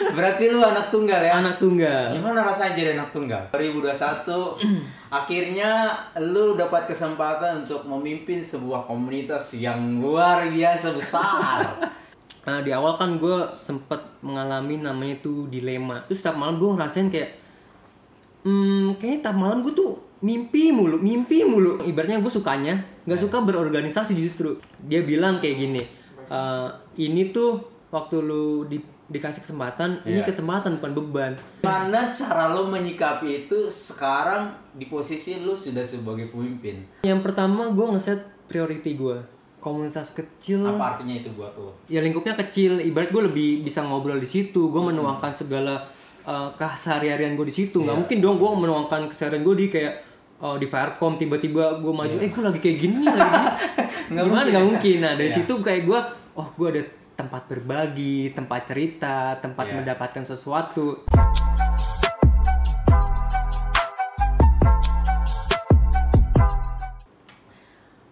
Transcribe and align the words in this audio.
Berarti 0.16 0.48
lu 0.48 0.60
anak 0.60 0.88
tunggal 0.88 1.20
ya? 1.20 1.38
anak 1.38 1.60
tunggal 1.60 2.10
Gimana 2.12 2.40
rasanya 2.42 2.72
jadi 2.74 2.90
anak 2.96 3.10
tunggal? 3.12 3.42
2021 3.52 3.90
akhirnya 5.20 5.70
lu 6.22 6.54
dapat 6.54 6.86
kesempatan 6.86 7.66
untuk 7.66 7.82
memimpin 7.84 8.38
sebuah 8.38 8.86
komunitas 8.86 9.54
yang 9.58 9.98
luar 9.98 10.46
biasa 10.48 10.88
besar. 10.94 11.58
Nah, 12.40 12.64
di 12.64 12.72
awal 12.72 12.96
kan 12.96 13.20
gue 13.20 13.52
sempet 13.52 14.00
mengalami 14.24 14.80
namanya 14.80 15.20
tuh 15.20 15.44
dilema 15.52 16.00
terus 16.00 16.24
setiap 16.24 16.40
malam 16.40 16.56
gue 16.56 16.72
ngerasain 16.72 17.12
kayak 17.12 17.36
hmm 18.48 18.96
kayaknya 18.96 19.28
tiap 19.28 19.36
malam 19.36 19.60
gue 19.60 19.76
tuh 19.76 20.00
mimpi 20.24 20.72
mulu 20.72 20.96
mimpi 20.96 21.44
mulu 21.44 21.84
ibaratnya 21.84 22.20
gue 22.20 22.32
sukanya 22.32 22.80
nggak 23.04 23.20
suka 23.20 23.44
berorganisasi 23.44 24.16
justru 24.16 24.56
dia 24.80 25.04
bilang 25.04 25.36
kayak 25.36 25.56
gini 25.60 25.82
"Eh, 26.32 26.68
ini 26.98 27.28
tuh 27.28 27.60
waktu 27.92 28.24
lu 28.24 28.64
di- 28.64 28.88
dikasih 29.10 29.42
kesempatan 29.42 29.98
ini 30.04 30.16
Iya. 30.16 30.24
kesempatan 30.24 30.78
bukan 30.78 30.92
beban 30.94 31.32
Mana 31.60 32.08
cara 32.08 32.50
lu 32.50 32.64
menyikapi 32.64 33.44
itu 33.44 33.66
sekarang 33.66 34.48
di 34.72 34.86
posisi 34.86 35.36
lu 35.36 35.52
sudah 35.52 35.82
sebagai 35.82 36.26
pemimpin? 36.26 36.86
yang 37.02 37.18
pertama 37.18 37.68
gue 37.68 37.86
ngeset 37.88 38.20
priority 38.46 38.94
gue 38.94 39.18
komunitas 39.58 40.10
kecil 40.10 40.62
Apa 40.64 40.94
artinya 40.94 41.12
itu 41.16 41.28
buat 41.30 41.52
lu? 41.52 41.74
ya 41.86 41.98
lingkupnya 41.98 42.38
kecil 42.38 42.78
ibarat 42.78 43.10
gue 43.10 43.22
lebih 43.24 43.50
bisa 43.60 43.82
ngobrol 43.82 44.16
di 44.16 44.26
situ 44.26 44.70
gue 44.70 44.82
menuangkan 44.84 45.30
segala 45.30 45.90
uh, 46.22 46.48
keseharian 46.54 47.34
gue 47.34 47.44
di 47.44 47.54
situ 47.56 47.76
nggak 47.76 47.90
Iya. 47.90 48.00
mungkin 48.00 48.18
dong 48.20 48.36
gue 48.36 48.48
menuangkan 48.48 49.00
keseharian 49.06 49.42
gue 49.42 49.54
di 49.56 49.66
kayak 49.68 49.94
uh, 50.38 50.54
di 50.54 50.64
Firecom 50.64 51.14
tiba-tiba 51.16 51.76
gue 51.76 51.92
maju 51.92 52.16
eh 52.16 52.30
gue 52.30 52.42
lagi 52.42 52.58
kayak 52.58 52.78
gini 52.78 53.04
lagi 53.04 53.20
gimana 54.08 54.22
mungkin 54.22 54.46
nggak 54.46 54.54
ya? 54.56 54.60
mungkin 54.64 54.96
nah 54.98 55.12
dari 55.14 55.28
Iya. 55.28 55.36
situ 55.36 55.52
kayak 55.58 55.82
gue 55.84 55.98
oh 56.32 56.48
gue 56.52 56.68
ada 56.70 56.82
tempat 57.20 57.52
berbagi 57.52 58.32
tempat 58.32 58.72
cerita 58.72 59.36
tempat 59.44 59.68
Iya. 59.68 59.76
mendapatkan 59.84 60.24
sesuatu 60.24 61.04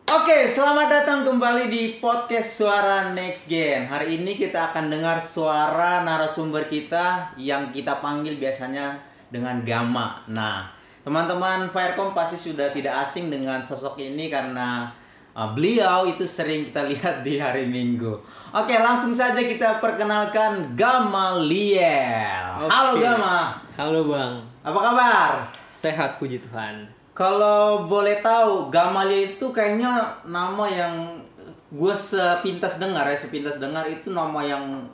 Oke, 0.09 0.45
selamat 0.45 0.89
datang 0.93 1.25
kembali 1.25 1.73
di 1.73 1.97
podcast 2.01 2.61
Suara 2.61 3.13
Next 3.17 3.49
Gen. 3.49 3.89
Hari 3.89 4.21
ini 4.21 4.37
kita 4.37 4.73
akan 4.73 4.93
dengar 4.93 5.21
suara 5.25 6.05
narasumber 6.05 6.69
kita 6.69 7.33
yang 7.41 7.73
kita 7.73 8.05
panggil 8.05 8.37
biasanya 8.37 9.01
dengan 9.33 9.65
Gama. 9.65 10.21
Nah, 10.29 10.69
teman-teman 11.01 11.69
Firecom 11.73 12.13
pasti 12.13 12.37
sudah 12.37 12.73
tidak 12.73 13.09
asing 13.09 13.33
dengan 13.33 13.65
sosok 13.65 14.01
ini 14.01 14.29
karena 14.29 14.93
uh, 15.39 15.51
beliau 15.55 16.11
itu 16.11 16.27
sering 16.27 16.67
kita 16.67 16.83
lihat 16.91 17.23
di 17.23 17.39
hari 17.39 17.71
Minggu. 17.71 18.19
Oke, 18.51 18.75
langsung 18.83 19.15
saja 19.15 19.39
kita 19.39 19.79
perkenalkan 19.79 20.75
Gamaliel. 20.75 22.67
Halo 22.67 22.99
Oke. 22.99 23.07
Gama, 23.07 23.55
halo 23.79 24.01
bang 24.11 24.35
apa 24.67 24.79
kabar? 24.83 25.31
sehat 25.65 26.19
puji 26.19 26.43
Tuhan 26.43 26.91
Kalau 27.15 27.87
boleh 27.87 28.19
tahu, 28.23 28.71
Gamaliel 28.71 29.35
itu 29.35 29.51
kayaknya 29.51 30.07
nama 30.27 30.67
yang 30.71 31.19
gue 31.67 31.95
sepintas 31.95 32.79
dengar 32.79 33.11
ya, 33.11 33.19
sepintas 33.19 33.59
dengar 33.59 33.83
itu 33.91 34.15
nama 34.15 34.39
yang 34.39 34.87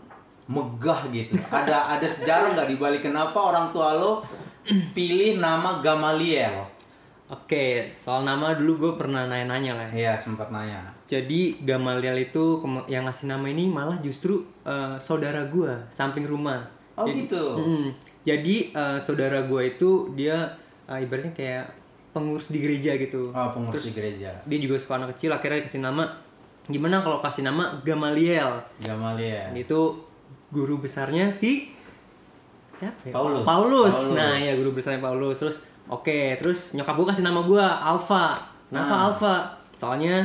megah 0.48 1.04
gitu. 1.12 1.36
Ada 1.52 1.96
ada 1.96 2.08
sejarah 2.08 2.56
nggak 2.56 2.68
dibalik 2.72 3.04
kenapa 3.04 3.36
orang 3.36 3.68
tua 3.72 3.92
lo 3.96 4.24
pilih 4.96 5.36
nama 5.36 5.84
Gamaliel? 5.84 6.64
Oke 7.24 7.64
soal 7.96 8.22
nama 8.26 8.52
dulu 8.52 8.72
gue 8.76 8.92
pernah 9.00 9.24
nanya-nanya 9.24 9.72
lah 9.80 9.88
Iya 9.88 10.12
sempat 10.20 10.52
nanya. 10.52 10.84
Jadi 11.08 11.60
Gamaliel 11.64 12.20
itu 12.20 12.60
yang 12.88 13.08
ngasih 13.08 13.28
nama 13.28 13.46
ini 13.48 13.68
malah 13.68 13.96
justru 14.00 14.44
eh, 14.64 14.96
saudara 15.00 15.44
gua 15.48 15.80
samping 15.88 16.24
rumah. 16.24 16.64
Oh, 16.94 17.02
jadi, 17.08 17.26
gitu? 17.26 17.44
Mm-mm. 17.58 17.90
jadi 18.22 18.56
eh, 18.70 18.98
saudara 19.02 19.44
gua 19.44 19.66
itu 19.66 20.12
dia 20.16 20.56
eh, 20.86 21.02
ibaratnya 21.02 21.32
kayak 21.34 21.64
pengurus 22.14 22.54
di 22.54 22.62
gereja 22.62 22.94
gitu. 22.94 23.34
Oh 23.34 23.48
pengurus 23.50 23.90
di 23.90 23.92
gereja. 23.92 24.30
Dia 24.46 24.58
juga 24.62 24.78
suka 24.78 25.02
anak 25.02 25.18
kecil 25.18 25.34
akhirnya 25.34 25.66
dikasih 25.66 25.82
nama 25.82 26.06
gimana 26.64 27.04
kalau 27.04 27.18
kasih 27.20 27.44
nama 27.44 27.82
Gamaliel. 27.84 28.62
Gamaliel. 28.80 29.52
Itu 29.52 30.08
guru 30.54 30.78
besarnya 30.80 31.28
si 31.28 31.74
siapa 32.78 33.10
ya? 33.10 33.12
Paulus. 33.12 33.44
Paulus. 33.44 33.94
Paulus. 33.94 34.16
Nah, 34.16 34.34
ya 34.38 34.54
guru 34.56 34.70
besarnya 34.72 35.02
Paulus. 35.02 35.36
Terus 35.42 35.56
oke, 35.86 36.18
terus 36.36 36.72
nyokap 36.72 36.94
gua 36.94 37.06
kasih 37.08 37.22
nama 37.22 37.40
gua 37.40 37.66
Alfa. 37.78 38.32
Kenapa 38.66 38.94
Ah. 38.94 39.04
Alfa? 39.06 39.34
Soalnya 39.74 40.24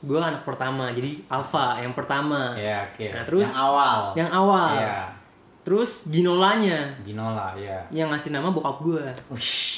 gua 0.00 0.26
anak 0.26 0.42
pertama, 0.42 0.90
jadi 0.90 1.20
Alfa 1.26 1.76
yang 1.76 1.92
pertama. 1.92 2.52
Ya 2.54 2.84
oke. 2.84 3.06
Nah, 3.06 3.24
terus 3.24 3.48
yang 3.48 3.60
awal. 3.62 3.98
Yang 4.14 4.30
awal. 4.32 4.70
Iya. 4.74 4.96
Terus 5.64 5.90
Ginolanya 6.06 6.92
Ginola 7.00 7.56
ya. 7.56 7.80
yang 7.88 8.12
ngasih 8.12 8.30
nama 8.30 8.48
bokap 8.48 8.80
gua. 8.80 9.08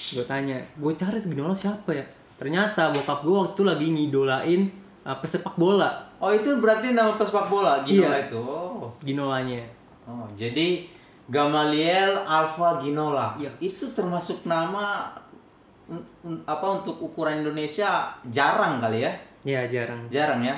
Gue 0.09 0.25
tanya, 0.25 0.59
gue 0.75 0.93
cari 0.93 1.17
tuh 1.17 1.31
Ginola 1.31 1.55
siapa 1.55 1.91
ya? 1.91 2.03
Ternyata 2.35 2.91
bokap 2.91 3.23
gua 3.23 3.47
waktu 3.47 3.55
itu 3.55 3.63
lagi 3.63 3.87
ngidolain 3.89 4.67
uh, 5.03 5.15
pesepak 5.17 5.55
bola. 5.55 5.95
Oh 6.19 6.29
itu 6.29 6.59
berarti 6.59 6.91
nama 6.91 7.15
pesepak 7.15 7.47
bola 7.47 7.87
Ginola 7.87 8.15
Iya. 8.15 8.27
itu. 8.27 8.43
Oh. 8.43 8.91
Ginolanya. 8.99 9.63
Oh, 10.03 10.27
jadi 10.35 10.87
Gamaliel 11.27 12.23
Alpha 12.23 12.79
Ginola. 12.79 13.35
Iya. 13.35 13.51
Itu 13.59 13.87
termasuk 13.91 14.47
nama 14.47 15.11
apa 16.43 16.67
untuk 16.83 16.99
ukuran 16.99 17.43
Indonesia 17.47 18.11
jarang 18.31 18.79
kali 18.83 19.07
ya? 19.07 19.13
Ya 19.47 19.63
jarang. 19.67 20.03
Jarang 20.11 20.43
ya. 20.43 20.55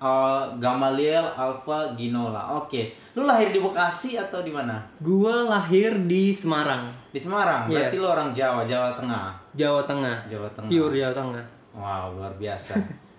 Eh, 0.00 0.42
Gamaliel 0.56 1.24
Alpha 1.36 1.92
Ginola. 1.92 2.56
Oke. 2.56 2.96
Lu 3.12 3.28
lahir 3.28 3.52
di 3.52 3.60
Bekasi 3.60 4.16
atau 4.16 4.40
di 4.40 4.48
mana? 4.48 4.80
Gua 5.02 5.44
lahir 5.44 5.92
di 6.08 6.32
Semarang, 6.32 6.88
Di 7.12 7.20
Semarang. 7.20 7.68
Iya. 7.68 7.90
Berarti 7.90 7.96
lu 8.00 8.06
orang 8.08 8.30
Jawa, 8.32 8.62
Jawa 8.64 8.96
Tengah. 8.96 9.34
Jawa 9.52 9.82
Tengah. 9.84 10.16
Jawa 10.30 10.48
Tengah. 10.56 10.70
Pure 10.70 10.94
Jawa 10.96 11.12
Tengah. 11.12 11.44
Wow, 11.76 12.16
luar 12.16 12.32
biasa. 12.40 12.72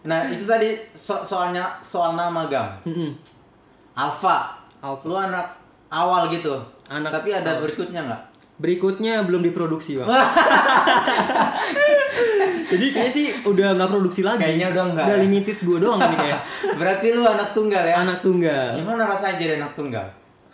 nah, 0.09 0.25
itu 0.31 0.47
tadi 0.49 0.73
so- 0.97 1.21
soalnya 1.21 1.77
soal 1.83 2.17
nama 2.17 2.47
Gam. 2.49 2.71
Alpha. 3.93 4.57
Alpha. 4.81 5.05
Lu 5.05 5.13
anak 5.13 5.45
awal 5.91 6.31
gitu. 6.31 6.55
Anak 6.87 7.11
Tapi 7.11 7.29
ada 7.35 7.59
berikutnya 7.59 8.01
nggak? 8.07 8.21
Berikutnya 8.61 9.25
belum 9.25 9.41
diproduksi 9.41 9.97
bang. 9.97 10.07
Jadi 12.71 12.85
kayaknya 12.95 13.11
sih 13.11 13.25
udah 13.43 13.75
nggak 13.75 13.89
produksi 13.91 14.21
lagi. 14.23 14.39
Kayaknya 14.39 14.67
udah 14.71 14.83
nggak 14.95 15.05
Udah 15.05 15.17
ya? 15.17 15.23
limited 15.23 15.57
gue 15.59 15.77
doang 15.81 15.99
ini 15.99 16.15
kayak 16.15 16.39
Berarti 16.79 17.07
lu 17.11 17.23
anak 17.27 17.49
tunggal 17.51 17.83
ya? 17.83 17.95
anak 17.99 18.17
tunggal. 18.23 18.65
Gimana 18.79 19.03
rasanya 19.11 19.35
jadi 19.35 19.53
anak 19.59 19.73
tunggal? 19.75 20.07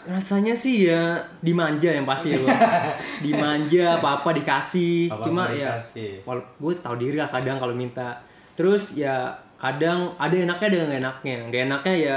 Rasanya 0.07 0.55
sih 0.55 0.87
ya 0.87 1.19
dimanja 1.43 1.91
yang 1.91 2.07
pasti 2.07 2.33
ya 2.33 2.39
bang. 2.41 2.57
dimanja 3.25 3.85
apa 3.99 4.23
apa 4.23 4.29
dikasih. 4.33 5.11
Apa-apa 5.11 5.25
Cuma 5.27 5.43
dikasih. 5.51 6.23
ya, 6.23 6.25
wal 6.25 6.39
gue 6.41 6.73
tahu 6.79 6.95
diri 6.97 7.17
lah 7.19 7.29
kadang 7.29 7.59
kalau 7.59 7.75
minta. 7.75 8.17
Terus 8.55 8.95
ya 8.95 9.29
kadang 9.59 10.15
ada 10.17 10.33
enaknya 10.33 10.67
ada 10.71 10.77
nggak 10.87 11.01
enaknya. 11.03 11.35
Nggak 11.51 11.61
enaknya 11.69 11.93
ya 11.93 12.15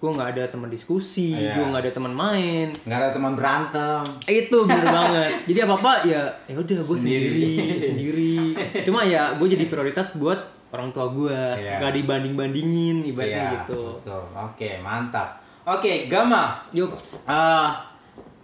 gue 0.00 0.10
nggak 0.10 0.32
ada 0.32 0.44
teman 0.46 0.66
diskusi, 0.66 1.30
Iya. 1.30 1.52
gue 1.52 1.64
nggak 1.66 1.82
ada 1.82 1.92
teman 1.92 2.10
main. 2.10 2.72
Nggak 2.80 2.98
ada 2.98 3.10
teman 3.10 3.32
berantem. 3.32 4.00
itu 4.26 4.58
bener 4.62 4.86
banget 4.96 5.30
jadi 5.44 5.58
apa 5.62 5.74
apa 5.76 5.92
ya 6.04 6.22
ya 6.46 6.56
udah 6.56 6.78
gue 6.78 6.96
Sendiri. 6.96 7.28
sendiri 7.28 7.76
sendiri 7.76 8.36
cuma 8.86 9.00
ya 9.02 9.34
gue 9.34 9.44
jadi 9.46 9.64
prioritas 9.66 10.16
buat 10.16 10.40
orang 10.70 10.88
tua 10.90 11.10
gue 11.10 11.36
Iya. 11.54 11.78
nggak 11.78 11.92
dibanding 11.94 12.34
bandingin 12.34 12.96
ibaratnya 13.04 13.44
Iya, 13.44 13.52
gitu 13.58 13.82
Betul. 13.98 14.22
Oke, 14.34 14.70
mantap. 14.78 15.36
Oke, 15.62 16.06
Gama. 16.06 16.64
yuk 16.70 16.96
eh 17.26 17.68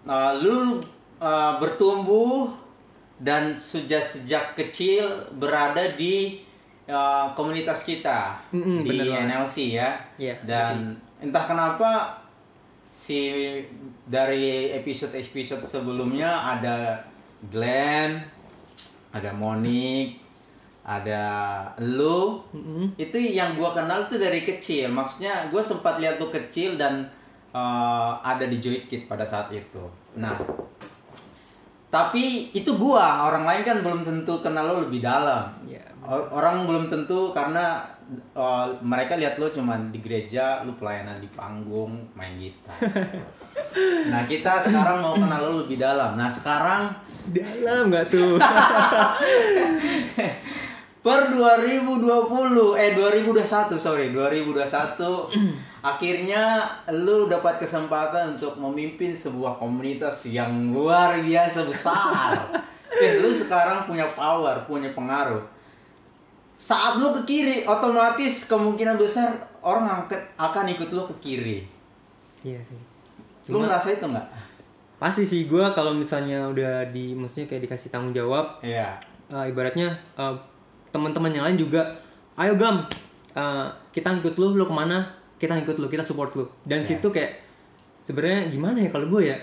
eh, 0.04 0.32
lu 0.36 0.76
eh, 1.16 1.52
bertumbuh 1.56 2.52
dan 3.16 3.50
sejak 3.50 4.02
sejak 4.02 4.52
kecil 4.54 5.08
berada 5.32 5.96
di 5.96 6.44
eh, 6.84 7.26
komunitas 7.32 7.82
kita 7.82 8.36
Mm-mm, 8.50 8.84
di 8.84 8.92
bener 8.92 9.06
banget. 9.08 9.24
NLC 9.26 9.56
ya. 9.72 9.90
Iya, 10.16 10.34
Dan 10.44 10.92
entah 11.20 11.44
kenapa 11.48 12.20
si 12.92 13.28
dari 14.08 14.72
episode-episode 14.72 15.68
sebelumnya 15.68 16.56
ada 16.56 16.96
Glenn, 17.52 18.24
ada 19.12 19.30
Monik, 19.36 20.16
ada 20.86 21.24
lu. 21.82 22.40
Mm-mm. 22.54 22.96
Itu 22.96 23.18
yang 23.20 23.58
gua 23.58 23.76
kenal 23.76 24.08
tuh 24.08 24.16
dari 24.16 24.46
kecil. 24.46 24.88
Maksudnya 24.88 25.52
gua 25.52 25.60
sempat 25.60 26.00
lihat 26.00 26.16
tuh 26.16 26.32
kecil 26.32 26.80
dan 26.80 27.04
eh, 27.52 28.10
ada 28.24 28.46
di 28.48 28.56
Joy 28.56 28.88
Kid 28.88 29.04
pada 29.10 29.26
saat 29.26 29.52
itu. 29.52 29.84
Nah, 30.16 30.40
tapi 31.86 32.50
itu 32.50 32.74
gua, 32.76 33.30
orang 33.30 33.46
lain 33.46 33.62
kan 33.62 33.78
belum 33.80 34.02
tentu 34.02 34.42
kenal 34.42 34.66
lo 34.66 34.76
lebih 34.86 35.00
dalam. 35.00 35.48
ya 35.64 35.80
Or- 36.06 36.30
Orang 36.30 36.66
belum 36.66 36.86
tentu 36.86 37.34
karena 37.34 37.82
uh, 38.34 38.66
mereka 38.82 39.18
lihat 39.18 39.38
lo 39.38 39.50
cuman 39.50 39.90
di 39.90 39.98
gereja, 40.02 40.62
lu 40.66 40.74
pelayanan 40.78 41.18
di 41.18 41.26
panggung, 41.34 42.06
main 42.14 42.38
gitar. 42.38 42.74
nah 44.12 44.22
kita 44.26 44.62
sekarang 44.62 45.02
mau 45.02 45.14
kenal 45.14 45.40
lo 45.42 45.52
lebih 45.66 45.78
dalam. 45.78 46.18
Nah 46.18 46.30
sekarang 46.30 46.90
dalam 47.34 47.90
nggak 47.90 48.06
tuh 48.06 48.38
per 51.06 51.30
2020 51.30 52.02
eh 52.78 52.90
2021 52.98 53.78
sorry 53.78 54.10
2021 54.10 54.62
akhirnya 55.84 56.64
lu 56.92 57.28
dapat 57.28 57.60
kesempatan 57.60 58.38
untuk 58.38 58.56
memimpin 58.56 59.12
sebuah 59.12 59.60
komunitas 59.60 60.28
yang 60.28 60.72
luar 60.72 61.18
biasa 61.20 61.66
besar. 61.66 62.32
Eh, 62.96 63.20
lu 63.20 63.28
sekarang 63.28 63.84
punya 63.84 64.08
power 64.16 64.64
punya 64.64 64.88
pengaruh. 64.96 65.44
Saat 66.56 66.96
lu 66.96 67.12
ke 67.12 67.28
kiri 67.28 67.68
otomatis 67.68 68.48
kemungkinan 68.48 68.96
besar 68.96 69.36
orang 69.60 70.08
akan 70.40 70.64
ikut 70.72 70.96
lu 70.96 71.04
ke 71.12 71.14
kiri. 71.20 71.58
Iya 72.40 72.56
sih. 72.64 72.80
Lu 73.52 73.60
Cuma- 73.60 73.68
ngerasa 73.68 74.00
itu 74.00 74.06
nggak? 74.08 74.26
Pasti 74.96 75.28
sih 75.28 75.44
gue 75.44 75.60
kalau 75.76 75.92
misalnya 75.92 76.48
udah 76.48 76.88
di 76.88 77.12
maksudnya 77.12 77.44
kayak 77.44 77.68
dikasih 77.68 77.92
tanggung 77.92 78.16
jawab 78.16 78.64
iya. 78.64 78.96
eh, 79.28 79.44
ibaratnya 79.52 79.92
eh, 80.16 80.34
teman-teman 80.88 81.36
yang 81.36 81.44
lain 81.44 81.60
juga 81.60 81.84
ayo 82.40 82.56
gam 82.56 82.80
eh, 83.36 83.66
kita 83.92 84.16
ngikut 84.16 84.40
lu 84.40 84.56
lu 84.56 84.64
ke 84.64 84.72
mana 84.72 85.04
kita 85.36 85.52
ngikut 85.52 85.76
lu 85.76 85.86
kita 85.86 86.02
support 86.02 86.32
lu 86.34 86.44
dan 86.64 86.80
Ya. 86.80 86.96
situ 86.96 87.08
kayak 87.08 87.44
sebenarnya 88.02 88.48
gimana 88.48 88.78
ya 88.80 88.90
kalau 88.90 89.06
gue 89.08 89.22
ya 89.28 89.36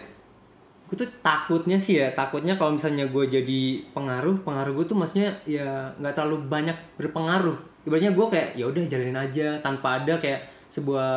gue 0.84 0.95
tuh 1.00 1.10
takutnya 1.22 1.78
sih 1.78 1.98
ya 1.98 2.13
takutnya 2.13 2.54
kalau 2.54 2.78
misalnya 2.78 3.06
gue 3.07 3.24
jadi 3.25 3.62
pengaruh 3.92 4.45
pengaruh 4.45 4.74
gue 4.78 4.86
tuh 4.86 4.98
maksudnya 4.98 5.34
ya 5.44 5.90
nggak 5.98 6.13
terlalu 6.13 6.45
banyak 6.45 6.78
berpengaruh 6.98 7.57
ibaratnya 7.84 8.13
gue 8.13 8.25
kayak 8.30 8.50
ya 8.54 8.66
udah 8.69 8.84
jalanin 8.86 9.18
aja 9.18 9.48
tanpa 9.60 10.01
ada 10.01 10.18
kayak 10.18 10.45
sebuah 10.69 11.10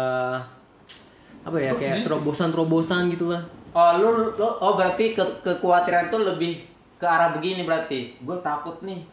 apa 1.46 1.56
ya 1.56 1.72
kayak 1.72 2.02
terobosan 2.02 2.50
terobosan 2.50 3.08
gitu 3.08 3.30
lah 3.30 3.42
Oh, 3.76 3.92
lu, 4.00 4.08
lu 4.40 4.48
oh 4.56 4.72
berarti 4.72 5.12
ke, 5.12 5.20
kekhawatiran 5.44 6.08
tuh 6.08 6.24
lebih 6.24 6.64
ke 6.96 7.04
arah 7.04 7.36
begini 7.36 7.68
berarti. 7.68 8.16
Gue 8.24 8.32
takut 8.40 8.80
nih. 8.80 9.04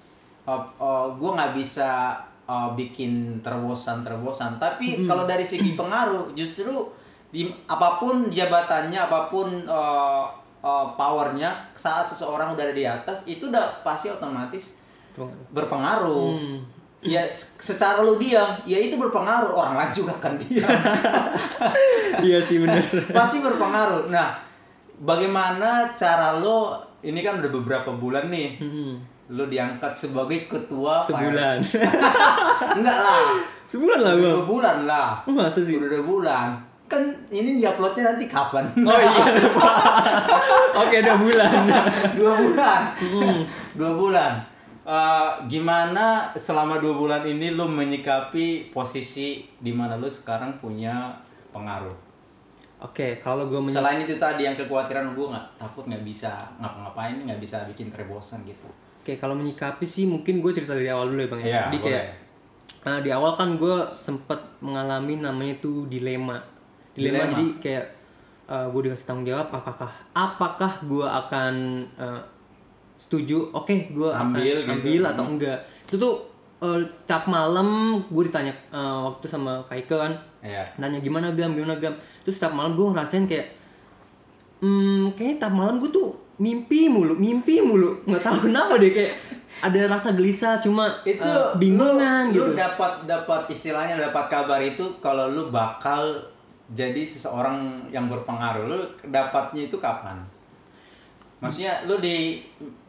Oh, 0.47 0.63
oh, 0.79 1.11
gue 1.19 1.27
nggak 1.35 1.51
bisa 1.51 2.15
oh, 2.45 2.73
bikin 2.73 3.39
terobosan-terobosan. 3.39 4.57
Tapi 4.57 5.03
kalau 5.03 5.23
dari 5.23 5.43
segi 5.43 5.75
pengaruh, 5.79 6.31
justru 6.33 6.85
di 7.29 7.49
apa 7.65 7.97
pun 7.97 8.29
jabatannya, 8.29 8.99
apa 8.99 9.27
pun 9.27 9.49
oh, 9.65 10.29
oh, 10.59 10.85
powernya, 10.93 11.49
saat 11.73 12.05
seseorang 12.05 12.53
udah 12.53 12.63
ada 12.63 12.75
di 12.75 12.85
atas, 12.85 13.25
itu 13.25 13.49
udah 13.49 13.81
pasti 13.81 14.07
otomatis 14.07 14.85
berpengaruh. 15.49 16.29
Hmm. 16.33 16.59
Ya, 17.03 17.27
se- 17.27 17.59
secara 17.59 17.99
lu 17.99 18.15
diam, 18.15 18.47
ya 18.63 18.79
itu 18.79 18.95
berpengaruh. 18.95 19.51
Orang 19.51 19.75
lain 19.75 19.91
juga 19.91 20.15
akan 20.15 20.39
diam. 20.39 20.63
iya 22.27 22.39
sih 22.39 22.63
bener 22.63 22.79
pasti 23.17 23.43
berpengaruh. 23.43 24.07
Nah, 24.07 24.39
bagaimana 24.99 25.91
cara 25.93 26.39
lo 26.39 26.79
ini 27.03 27.19
kan 27.19 27.43
udah 27.43 27.51
beberapa 27.51 27.91
bulan 27.91 28.31
nih, 28.31 28.55
Hmm. 28.55 28.95
Lo 29.33 29.43
diangkat 29.43 29.89
sebagai 29.89 30.45
ketua 30.45 31.01
sebulan 31.01 31.57
Enggak 32.77 32.97
lah, 32.99 33.33
sebulan 33.65 33.99
lah 33.99 34.13
gue 34.13 34.29
dua 34.29 34.45
bulan 34.45 34.77
lah, 34.85 35.17
masa 35.25 35.57
sih 35.57 35.73
udah 35.75 35.89
dua 35.89 36.03
bulan. 36.03 36.47
Kan 36.85 37.01
ini 37.27 37.57
diuploadnya 37.57 38.13
nanti 38.13 38.29
kapan? 38.29 38.61
Oh 38.85 38.93
iya. 38.93 39.25
Oke, 40.81 40.97
dua 41.01 41.17
bulan. 41.17 41.51
dua 42.13 42.33
bulan, 42.35 42.81
Hmm. 43.01 43.41
dua 43.73 43.91
bulan. 43.91 44.33
Eh, 44.83 45.29
gimana 45.47 46.27
selama 46.35 46.77
dua 46.77 46.93
bulan 46.93 47.23
ini 47.23 47.55
lo 47.55 47.65
menyikapi 47.65 48.69
posisi 48.69 49.47
di 49.57 49.71
mana 49.71 49.95
lo 49.95 50.05
sekarang 50.05 50.59
punya 50.59 51.09
pengaruh? 51.49 51.95
Oke, 52.83 53.15
kalau 53.17 53.47
gue 53.47 53.63
Selain 53.71 53.95
itu 53.97 54.19
tadi 54.19 54.43
yang 54.43 54.59
kekhawatiran 54.59 55.15
gue 55.15 55.25
nggak 55.31 55.47
takut 55.55 55.87
nggak 55.87 56.03
bisa 56.03 56.43
ngapa-ngapain 56.59 57.15
nggak 57.15 57.39
bisa 57.39 57.63
bikin 57.63 57.87
terobosan 57.89 58.43
gitu. 58.43 58.67
Oke, 59.03 59.19
kalau 59.19 59.35
menyikapi 59.35 59.83
sih 59.83 60.07
mungkin 60.07 60.39
gue 60.39 60.51
cerita 60.51 60.71
dari 60.71 60.87
awal 60.87 61.11
dulu 61.11 61.19
ya 61.19 61.27
bang 61.27 61.39
ya. 61.39 61.45
Iya, 61.45 61.59
Jadi 61.61 61.77
boleh. 61.77 61.83
kayak 61.85 62.05
eh, 62.83 62.99
di 62.99 63.09
awal 63.11 63.31
kan 63.35 63.49
gue 63.53 63.75
sempet 63.91 64.39
mengalami 64.59 65.13
namanya 65.17 65.59
tuh 65.59 65.83
dilema. 65.85 66.39
Dilema, 66.93 67.19
Dilema. 67.19 67.25
jadi 67.29 67.45
kayak 67.59 67.85
gue 68.43 68.81
dikasih 68.81 69.03
tanggung 69.03 69.25
jawab 69.25 69.49
apakah 69.49 69.89
apakah 70.13 70.71
gue 70.83 71.03
akan 71.03 71.53
eh, 71.95 72.21
setuju? 72.95 73.51
Oke, 73.51 73.89
gue 73.89 74.07
akan 74.07 74.31
Ambil 74.31 74.55
gitu. 74.61 74.71
ambil 74.71 75.01
atau 75.05 75.23
enggak? 75.25 75.59
Itu 75.83 75.95
tuh 75.97 76.13
eh, 76.61 76.79
tiap 77.03 77.27
malam 77.27 77.67
gue 78.05 78.23
ditanya 78.23 78.55
eh, 78.69 78.97
waktu 79.03 79.25
sama 79.25 79.59
Kaike 79.67 79.91
kan, 79.91 80.13
Iya. 80.39 80.63
nanya 80.75 80.99
gimana 80.99 81.31
gam 81.31 81.51
gimana 81.51 81.75
gam 81.75 81.91
terus 82.21 82.35
setiap 82.35 82.51
malam 82.51 82.71
gue 82.73 82.83
ngerasain 82.85 83.25
kayak 83.25 83.47
hmm 84.59 85.11
kayaknya 85.13 85.35
tiap 85.39 85.53
malam 85.53 85.79
gue 85.79 85.87
tuh 85.89 86.15
mimpi 86.41 86.89
mulu 86.89 87.13
mimpi 87.13 87.61
mulu 87.61 88.01
nggak 88.09 88.23
tahu 88.25 88.37
kenapa 88.49 88.81
deh 88.81 88.89
kayak 88.89 89.13
ada 89.63 89.79
rasa 89.87 90.11
gelisah 90.11 90.59
cuma 90.59 90.91
Itu 91.07 91.23
eh, 91.23 91.55
bingungan 91.55 92.33
lu, 92.33 92.35
gitu 92.35 92.51
Lu 92.51 92.57
dapat 92.57 93.07
dapat 93.07 93.47
istilahnya 93.47 93.95
dapat 93.95 94.27
kabar 94.27 94.59
itu 94.59 94.83
kalau 94.99 95.31
lu 95.31 95.47
bakal 95.53 96.19
jadi 96.75 97.03
seseorang 97.07 97.87
yang 97.87 98.11
berpengaruh. 98.11 98.67
Lu 98.67 98.79
dapatnya 99.07 99.71
itu 99.71 99.77
kapan? 99.79 100.19
Maksudnya 101.39 101.87
lu 101.87 101.99
di 102.03 102.43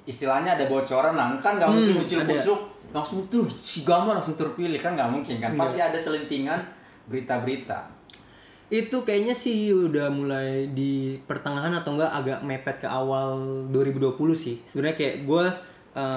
istilahnya 0.06 0.58
ada 0.58 0.66
bocoran 0.66 1.14
lah, 1.14 1.30
kan 1.38 1.58
nggak 1.58 1.70
mungkin 1.70 1.92
Hmm, 1.94 2.00
muncul-muncul 2.02 2.56
langsung 2.94 3.26
tuh 3.26 3.46
si 3.50 3.82
gambar 3.82 4.22
langsung 4.22 4.38
terpilih 4.38 4.78
kan 4.78 4.94
nggak 4.94 5.10
mungkin 5.10 5.42
kan? 5.42 5.50
Pasti 5.54 5.78
ada 5.78 5.98
selentingan 5.98 6.58
berita-berita. 7.06 7.93
Itu 8.74 8.96
kayaknya 9.02 9.30
sih 9.32 9.70
udah 9.70 10.10
mulai 10.10 10.66
di 10.68 11.14
pertengahan 11.22 11.70
atau 11.70 11.94
enggak 11.94 12.10
agak 12.10 12.38
mepet 12.42 12.76
ke 12.82 12.88
awal 12.88 13.38
2020 13.70 14.14
sih 14.34 14.58
sebenarnya 14.66 14.96
kayak 14.96 15.16
gue 15.22 15.44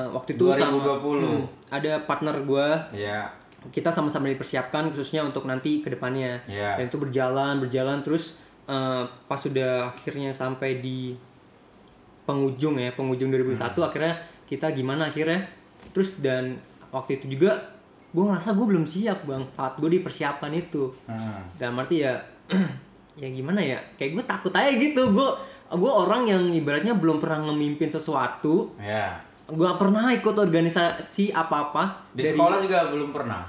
waktu 0.10 0.30
itu 0.34 0.46
sama 0.52 0.82
2020. 0.82 1.22
hmm, 1.22 1.44
ada 1.70 1.92
partner 2.02 2.36
gue 2.42 2.68
Iya. 2.98 3.30
kita 3.68 3.92
sama-sama 3.92 4.26
dipersiapkan 4.28 4.90
khususnya 4.90 5.22
untuk 5.22 5.46
nanti 5.46 5.84
ke 5.84 5.92
depannya. 5.92 6.40
Iya. 6.48 6.82
Dan 6.82 6.88
itu 6.88 6.98
berjalan, 6.98 7.60
berjalan 7.60 8.02
terus 8.02 8.42
eh, 8.66 9.04
pas 9.28 9.38
sudah 9.38 9.92
akhirnya 9.92 10.32
sampai 10.32 10.80
di 10.80 11.14
penghujung 12.24 12.76
ya, 12.76 12.92
penghujung 12.92 13.30
2001 13.30 13.56
Hmm. 13.76 13.88
akhirnya 13.88 14.14
kita 14.44 14.72
gimana 14.72 15.08
akhirnya? 15.08 15.48
Terus 15.92 16.20
dan 16.20 16.60
waktu 16.90 17.20
itu 17.20 17.38
juga 17.38 17.56
gue 18.08 18.24
ngerasa 18.24 18.52
gue 18.52 18.66
belum 18.66 18.84
siap 18.84 19.24
bang, 19.24 19.44
saat 19.54 19.78
gue 19.78 19.90
dipersiapkan 19.94 20.52
itu. 20.52 20.92
Hmm. 21.06 21.44
Dan 21.56 21.76
arti 21.76 22.02
ya, 22.02 22.18
ya 23.18 23.28
gimana 23.28 23.60
ya? 23.60 23.80
Kayak 23.96 24.12
gue 24.14 24.24
takut 24.26 24.52
aja 24.52 24.72
gitu, 24.72 25.02
gue 25.10 25.30
gue 25.70 25.92
orang 25.94 26.24
yang 26.26 26.44
ibaratnya 26.50 26.94
belum 26.94 27.18
pernah 27.18 27.44
ngemimpin 27.46 27.90
sesuatu, 27.90 28.72
Ya. 28.78 29.20
gue 29.44 29.70
pernah 29.74 30.12
ikut 30.12 30.32
organisasi 30.34 31.32
apa-apa 31.32 32.08
Di 32.10 32.24
sekolah 32.26 32.60
juga 32.60 32.88
belum 32.88 33.12
pernah. 33.12 33.48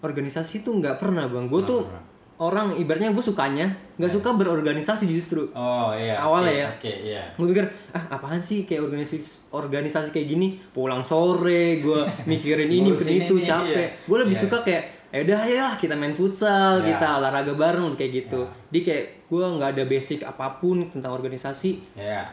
organisasi 0.00 0.60
tuh 0.60 0.74
nggak 0.76 0.98
pernah 0.98 1.26
bang 1.26 1.46
gue 1.46 1.62
tuh 1.62 1.86
pernah. 1.86 2.02
orang 2.40 2.66
ibaratnya 2.74 3.10
gue 3.10 3.22
sukanya 3.22 3.66
nggak 3.94 4.10
suka 4.10 4.30
berorganisasi 4.32 5.06
justru 5.06 5.46
Oh 5.52 5.94
iya. 5.94 6.18
Awalnya 6.18 6.50
oke, 6.50 6.58
ya. 6.58 6.68
Oke, 6.74 6.92
iya. 7.04 7.22
gue 7.32 7.46
pikir 7.48 7.64
ah 7.92 8.04
apaan 8.12 8.38
sih 8.38 8.62
kayak 8.62 8.82
organisasi 8.82 9.22
organisasi 9.52 10.10
kayak 10.10 10.26
gini 10.28 10.58
pulang 10.68 11.02
sore 11.02 11.78
gue 11.78 12.00
mikirin 12.30 12.66
ini 12.66 12.90
mikirin 12.90 13.14
itu 13.22 13.34
capek 13.40 13.78
iya. 13.94 14.02
gue 14.02 14.16
lebih 14.18 14.34
Iya. 14.34 14.42
suka 14.42 14.58
kayak 14.60 14.82
ya 15.12 15.20
udah 15.20 15.40
ya 15.44 15.66
kita 15.76 15.92
main 15.92 16.12
futsal 16.12 16.80
Iya. 16.80 16.96
kita 16.96 17.20
olahraga 17.20 17.52
bareng 17.52 17.92
kayak 17.94 18.12
gitu 18.18 18.40
di 18.66 18.80
kayak 18.80 19.28
gue 19.28 19.44
nggak 19.46 19.70
ada 19.70 19.84
basic 19.84 20.24
apa 20.24 20.56
pun 20.56 20.88
tentang 20.88 21.12
organisasi 21.12 21.84
Iya. 21.94 22.32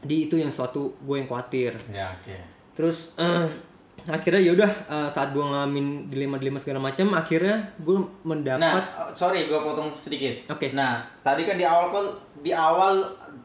di 0.00 0.24
itu 0.24 0.36
yang 0.36 0.48
suatu 0.48 0.94
gue 0.96 1.16
yang 1.16 1.26
khawatir 1.26 1.74
Ya, 1.88 2.14
oke. 2.14 2.36
terus 2.72 3.12
eh, 3.16 3.50
akhirnya 4.06 4.42
yaudah 4.44 4.70
eh, 4.86 5.08
saat 5.08 5.30
gue 5.30 5.42
ngalamin 5.42 6.06
dilema 6.06 6.36
dilema 6.36 6.56
segala 6.56 6.78
macam 6.80 7.10
akhirnya 7.12 7.58
gue 7.78 7.96
mendapat 8.22 8.62
Nah, 8.62 9.10
sorry 9.10 9.44
gue 9.44 9.56
potong 9.56 9.88
sedikit. 9.88 10.46
Oke. 10.48 10.70
Nah, 10.70 11.02
tadi 11.20 11.42
kan 11.42 11.56
di 11.56 11.64
awal 11.64 11.88
kan 11.88 12.04
di 12.38 12.50
awal 12.50 13.00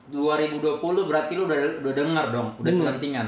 2020 0.10 0.78
berarti 1.06 1.34
lu 1.34 1.46
udah 1.46 1.58
udah 1.80 1.94
dengar 1.94 2.26
dong, 2.30 2.50
udah 2.58 2.70
selentingan. 2.72 3.28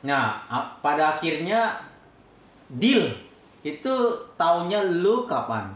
Nah, 0.00 0.40
pada 0.78 1.16
akhirnya 1.16 1.74
deal 2.70 3.08
itu 3.62 3.92
taunya 4.34 4.80
lu 4.82 5.24
kapan? 5.24 5.68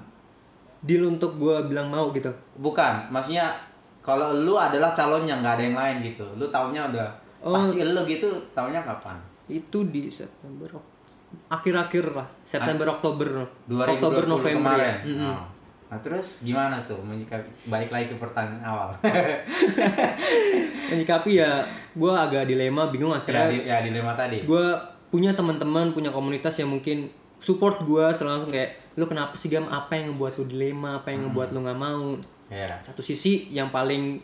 deal 0.81 1.00
untuk 1.03 1.35
gue 1.35 1.64
bilang 1.64 1.88
mau 1.88 2.09
gitu 2.11 2.29
Bukan, 2.55 3.09
maksudnya 3.09 3.49
kalau 3.99 4.37
lu 4.37 4.53
adalah 4.55 4.93
calonnya 4.93 5.33
nggak 5.35 5.55
ada 5.57 5.64
yang 5.64 5.73
lain 5.75 5.97
gitu. 6.05 6.26
Lu 6.35 6.45
taunya 6.47 6.85
udah 6.85 7.09
Oh. 7.41 7.53
pasti 7.55 7.81
lu 7.83 8.05
gitu, 8.05 8.29
taunya 8.53 8.81
kapan? 8.81 9.17
itu 9.45 9.79
di 9.87 10.09
September 10.09 10.69
akhir-akhir 11.47 12.05
lah 12.11 12.25
September 12.43 12.88
Oktober 12.91 13.45
2020 13.67 13.93
Oktober 13.93 14.23
November 14.26 14.73
kemarin. 14.73 14.85
ya. 14.87 14.97
Mm-mm. 15.05 15.29
Oh. 15.31 15.45
Nah, 15.85 15.99
terus 16.00 16.26
gimana 16.43 16.81
tuh 16.83 16.97
menyikapi 16.99 17.45
balik 17.64 17.88
lagi 17.88 18.09
ke 18.09 18.17
pertanyaan 18.17 18.61
awal? 18.62 18.88
menyikapi 20.91 21.31
ya 21.35 21.64
gue 21.93 22.12
agak 22.14 22.45
dilema 22.47 22.88
bingung 22.88 23.12
ya, 23.12 23.19
akhirnya 23.19 23.47
di- 23.50 23.64
ya 23.64 23.76
dilema 23.81 24.12
tadi. 24.14 24.38
gue 24.43 24.64
punya 25.09 25.31
teman-teman 25.33 25.93
punya 25.93 26.11
komunitas 26.11 26.55
yang 26.57 26.71
mungkin 26.71 27.07
support 27.43 27.83
gue 27.83 28.05
selalu 28.14 28.31
langsung 28.38 28.53
kayak 28.53 28.71
lu 28.95 29.05
kenapa 29.11 29.35
sih 29.35 29.50
gam? 29.50 29.67
Apa 29.67 29.99
yang 29.99 30.14
ngebuat 30.14 30.38
lu 30.38 30.45
dilema? 30.47 31.03
Apa 31.03 31.11
yang 31.11 31.29
ngebuat 31.29 31.49
lu 31.50 31.67
nggak 31.67 31.81
mau? 31.81 32.14
Ya. 32.53 32.76
satu 32.85 33.00
sisi 33.00 33.50
yang 33.50 33.73
paling 33.73 34.21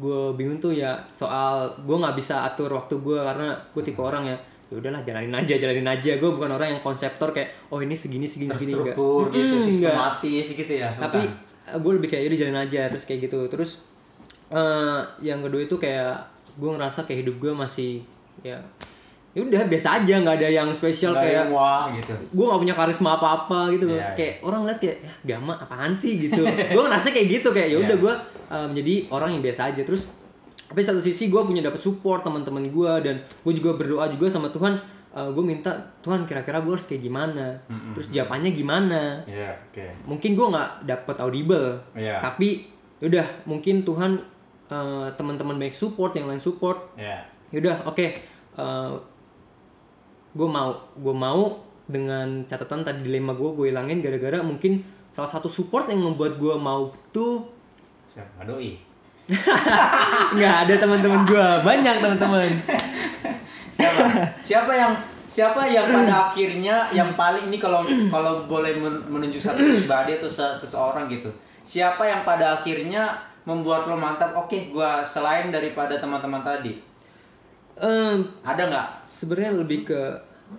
gue 0.00 0.20
bingung 0.32 0.56
tuh 0.58 0.72
ya 0.72 0.96
soal 1.12 1.68
gue 1.84 1.92
nggak 1.92 2.16
bisa 2.16 2.48
atur 2.48 2.72
waktu 2.72 2.96
gue 2.98 3.20
karena 3.20 3.52
gue 3.76 3.82
tipe 3.84 4.00
orang 4.00 4.24
ya 4.24 4.36
ya 4.72 4.74
udahlah 4.80 5.02
jalanin 5.04 5.34
aja 5.34 5.54
jalanin 5.60 5.86
aja. 5.86 6.16
Gue 6.16 6.30
bukan 6.32 6.50
orang 6.50 6.74
yang 6.74 6.82
konseptor 6.82 7.30
kayak 7.30 7.52
oh 7.70 7.78
ini 7.84 7.94
segini 7.94 8.24
segini 8.26 8.50
segini. 8.54 8.80
Enggak 8.80 8.96
gitu 8.96 9.06
Mm-mm, 9.28 9.34
enggak. 9.34 9.62
sistematis 9.66 10.46
gitu 10.56 10.72
ya? 10.72 10.88
Tapi 10.96 11.20
bukan? 11.22 11.78
gue 11.84 11.92
lebih 12.00 12.08
kayak 12.10 12.22
jadi 12.30 12.36
jalan 12.46 12.58
aja 12.66 12.80
terus 12.90 13.04
kayak 13.06 13.20
gitu. 13.30 13.40
Terus 13.50 13.70
eh 14.50 15.00
yang 15.22 15.44
kedua 15.46 15.62
itu 15.62 15.76
kayak 15.78 16.26
gue 16.58 16.70
ngerasa 16.74 17.06
kayak 17.06 17.22
hidup 17.22 17.36
gue 17.38 17.52
masih 17.54 18.02
ya 18.42 18.58
ya 19.30 19.40
udah 19.40 19.62
biasa 19.64 20.02
aja 20.02 20.14
nggak 20.18 20.36
ada 20.36 20.48
yang 20.50 20.68
spesial 20.70 21.12
Nggak 21.12 21.22
kayak 21.22 21.38
yang 21.38 21.50
wah 21.50 21.86
gitu. 21.92 22.14
gue 22.28 22.44
gak 22.44 22.60
punya 22.60 22.74
karisma 22.74 23.10
apa 23.14 23.28
apa 23.38 23.58
gitu. 23.70 23.86
Iya, 23.88 24.10
kayak 24.12 24.34
orang 24.42 24.60
lihat 24.66 24.78
kayak 24.78 24.96
ya 24.98 25.12
gama 25.28 25.54
apaan 25.54 25.92
sih? 25.92 26.18
gitu. 26.20 26.42
Gue 26.74 26.82
ngerasa 26.82 27.08
kayak 27.08 27.26
gitu 27.30 27.48
kayak 27.50 27.68
ya 27.68 27.78
udah 27.78 27.94
Iya. 27.94 28.02
gue 28.02 28.14
uh, 28.48 28.66
menjadi 28.66 28.94
orang 29.08 29.30
yang 29.32 29.42
biasa 29.42 29.70
aja. 29.70 29.82
Terus 29.82 30.10
tapi 30.66 30.80
satu 30.80 30.98
sisi 30.98 31.26
gue 31.26 31.38
punya 31.40 31.60
dapat 31.60 31.78
support 31.78 32.22
teman-teman 32.22 32.62
gue 32.64 32.92
dan 33.00 33.16
gue 33.22 33.52
juga 33.52 33.74
berdoa 33.74 34.06
juga 34.08 34.26
sama 34.28 34.48
Tuhan 34.48 34.78
gue 35.10 35.42
minta 35.42 35.74
Tuhan 36.00 36.22
kira-kira 36.22 36.58
gue 36.58 36.70
harus 36.70 36.86
kayak 36.86 37.02
gimana? 37.02 37.58
Terus 37.92 38.10
jawabannya 38.10 38.50
gimana? 38.50 39.18
Iya, 39.24 39.50
oke. 39.64 39.86
mungkin 40.06 40.30
gue 40.32 40.46
nggak 40.48 40.70
dapet 40.84 41.16
audible 41.18 41.74
Iya. 41.92 42.18
tapi 42.20 42.70
yaudah 42.98 43.26
mungkin 43.42 43.82
Tuhan 43.82 44.22
uh, 44.66 45.10
teman-teman 45.10 45.54
baik 45.56 45.72
support 45.72 46.14
yang 46.14 46.26
lain 46.26 46.38
support. 46.38 46.94
Iya. 46.94 47.26
yaudah 47.50 47.82
oke 47.84 48.06
gue 50.30 50.48
mau 50.48 50.70
gue 50.94 51.14
mau 51.14 51.58
dengan 51.84 52.46
catatan 52.46 52.86
tadi 52.86 53.02
dilema 53.02 53.34
gue 53.34 53.50
gue 53.50 53.66
hilangin 53.68 53.98
gara-gara 53.98 54.38
mungkin 54.40 54.78
salah 55.10 55.26
satu 55.26 55.50
support 55.50 55.90
yang 55.90 56.00
membuat 56.00 56.38
gue 56.38 56.54
mau 56.54 56.90
tuh 57.10 57.50
Siapa? 58.10 58.42
Doi. 58.42 58.74
nggak 60.34 60.54
ada 60.66 60.74
teman-teman 60.76 61.22
gue 61.22 61.46
banyak 61.62 61.94
teman-teman 61.98 62.50
Siapa? 63.70 64.02
siapa 64.42 64.72
yang 64.74 64.92
siapa 65.24 65.62
yang 65.64 65.86
pada 65.86 66.28
akhirnya 66.28 66.90
yang 66.90 67.14
paling 67.14 67.46
ini 67.46 67.56
kalau 67.56 67.86
kalau 68.10 68.44
boleh 68.44 68.74
men- 68.76 69.06
menunjuk 69.06 69.38
satu 69.38 69.62
pribadi 69.62 70.18
atau 70.18 70.26
se- 70.26 70.56
seseorang 70.58 71.06
gitu. 71.06 71.30
Siapa 71.62 72.02
yang 72.02 72.26
pada 72.26 72.58
akhirnya 72.58 73.14
membuat 73.46 73.86
lo 73.86 73.94
mantap? 73.94 74.34
Oke, 74.34 74.68
gua 74.68 75.00
selain 75.00 75.48
daripada 75.48 75.96
teman-teman 75.96 76.42
tadi. 76.42 76.82
Em, 77.78 78.20
Ada 78.42 78.62
nggak? 78.68 78.86
Sebenarnya 79.20 79.52
lebih 79.54 79.84
ke 79.84 80.00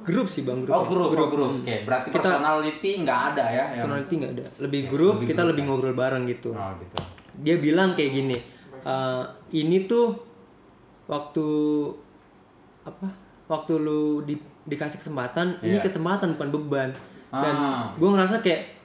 grup 0.02 0.28
sih 0.28 0.42
bang 0.42 0.62
grup 0.62 0.72
Oh 0.72 0.84
ya. 0.84 0.88
grup, 0.88 1.10
oh, 1.10 1.28
grup. 1.28 1.50
Hmm. 1.52 1.60
Oke, 1.60 1.76
berarti 1.84 2.08
Kita- 2.08 2.18
personality 2.24 2.90
nggak 3.02 3.20
ada 3.28 3.44
ya? 3.44 3.66
Yang... 3.68 3.84
personality 3.84 4.14
nggak 4.16 4.32
ada 4.32 4.44
lebih 4.60 4.82
grup 4.88 5.16
lebih 5.18 5.28
kita 5.28 5.42
grup, 5.42 5.50
lebih 5.52 5.64
ya. 5.64 5.68
ngobrol 5.68 5.94
bareng 5.94 6.24
gitu 6.26 6.50
Oh 6.52 6.72
gitu. 6.78 6.98
dia 7.38 7.56
bilang 7.58 7.90
kayak 7.92 8.12
gini 8.14 8.38
"Eh, 8.82 9.24
ini 9.58 9.78
tuh 9.84 10.16
waktu 11.06 11.48
apa 12.82 13.08
waktu 13.46 13.74
lu 13.76 14.02
di, 14.24 14.38
dikasih 14.64 14.98
kesempatan 14.98 15.60
ini 15.60 15.76
Iya. 15.76 15.84
kesempatan 15.84 16.34
bukan 16.34 16.50
beban 16.52 16.90
dan 17.30 17.54
Ah. 17.54 17.84
gue 17.94 18.08
ngerasa 18.08 18.40
kayak 18.40 18.80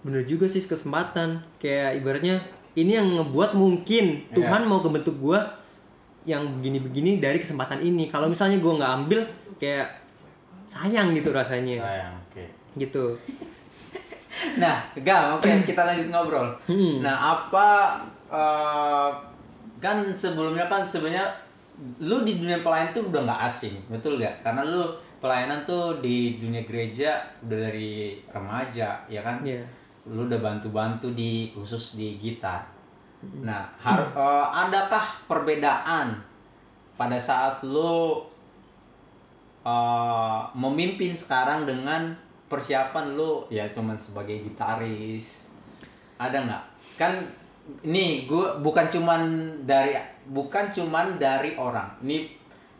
bener 0.00 0.22
juga 0.22 0.46
sih 0.46 0.62
kesempatan 0.62 1.42
kayak 1.56 2.00
ibaratnya 2.00 2.40
ini 2.72 2.92
yang 2.92 3.08
ngebuat 3.12 3.52
mungkin 3.54 4.24
Iya. 4.24 4.34
Tuhan 4.34 4.62
mau 4.64 4.80
kebentuk 4.80 5.16
gue 5.16 5.38
yang 6.26 6.58
begini-begini 6.58 7.22
dari 7.22 7.38
kesempatan 7.38 7.78
ini 7.80 8.10
kalau 8.10 8.26
misalnya 8.26 8.58
gue 8.58 8.72
nggak 8.76 8.92
ambil 9.02 9.20
kayak 9.62 9.88
sayang 10.66 11.14
gitu 11.14 11.30
rasanya 11.30 11.78
Sayang, 11.78 12.14
oke. 12.26 12.44
gitu 12.76 13.04
Nah, 14.60 14.84
Gam, 15.00 15.40
oke 15.40 15.48
kita 15.64 15.88
lanjut 15.88 16.12
ngobrol. 16.12 16.52
Hmm. 16.68 17.00
Nah, 17.00 17.16
apa 17.40 17.96
eh, 18.28 19.08
kan 19.80 20.12
sebelumnya 20.12 20.68
kan 20.68 20.84
sebenarnya 20.84 21.24
lu 22.04 22.20
di 22.20 22.36
dunia 22.36 22.60
pelayanan 22.60 22.92
tuh 22.92 23.08
udah 23.08 23.24
nggak 23.24 23.42
asing, 23.48 23.76
betul 23.88 24.20
nggak? 24.20 24.44
Karena 24.44 24.68
lu 24.68 24.92
pelayanan 25.24 25.64
tuh 25.64 26.04
di 26.04 26.36
dunia 26.36 26.68
gereja 26.68 27.16
udah 27.48 27.58
dari 27.72 28.20
remaja, 28.28 29.00
ya 29.08 29.20
kan? 29.24 29.40
Iya. 29.40 29.64
Lu 30.04 30.28
udah 30.28 30.38
bantu-bantu 30.38 31.16
di 31.16 31.50
khusus 31.56 31.96
di 31.96 32.20
gitar. 32.20 32.75
Nah, 33.40 33.66
har- 33.78 34.10
eh, 34.10 34.46
adakah 34.64 35.04
perbedaan 35.26 36.16
pada 36.94 37.18
saat 37.18 37.60
lu 37.62 38.22
eh, 39.66 40.40
memimpin 40.54 41.10
sekarang 41.12 41.66
dengan 41.66 42.14
persiapan 42.46 43.18
lu 43.18 43.42
ya 43.50 43.66
cuman 43.74 43.98
sebagai 43.98 44.38
gitaris? 44.42 45.50
Ada 46.16 46.38
nggak? 46.46 46.64
Kan 46.96 47.12
ini 47.82 48.24
gue 48.24 48.46
bukan 48.62 48.86
cuman 48.86 49.20
dari 49.66 49.98
bukan 50.30 50.70
cuman 50.70 51.18
dari 51.18 51.58
orang. 51.58 51.90
Ini 52.00 52.30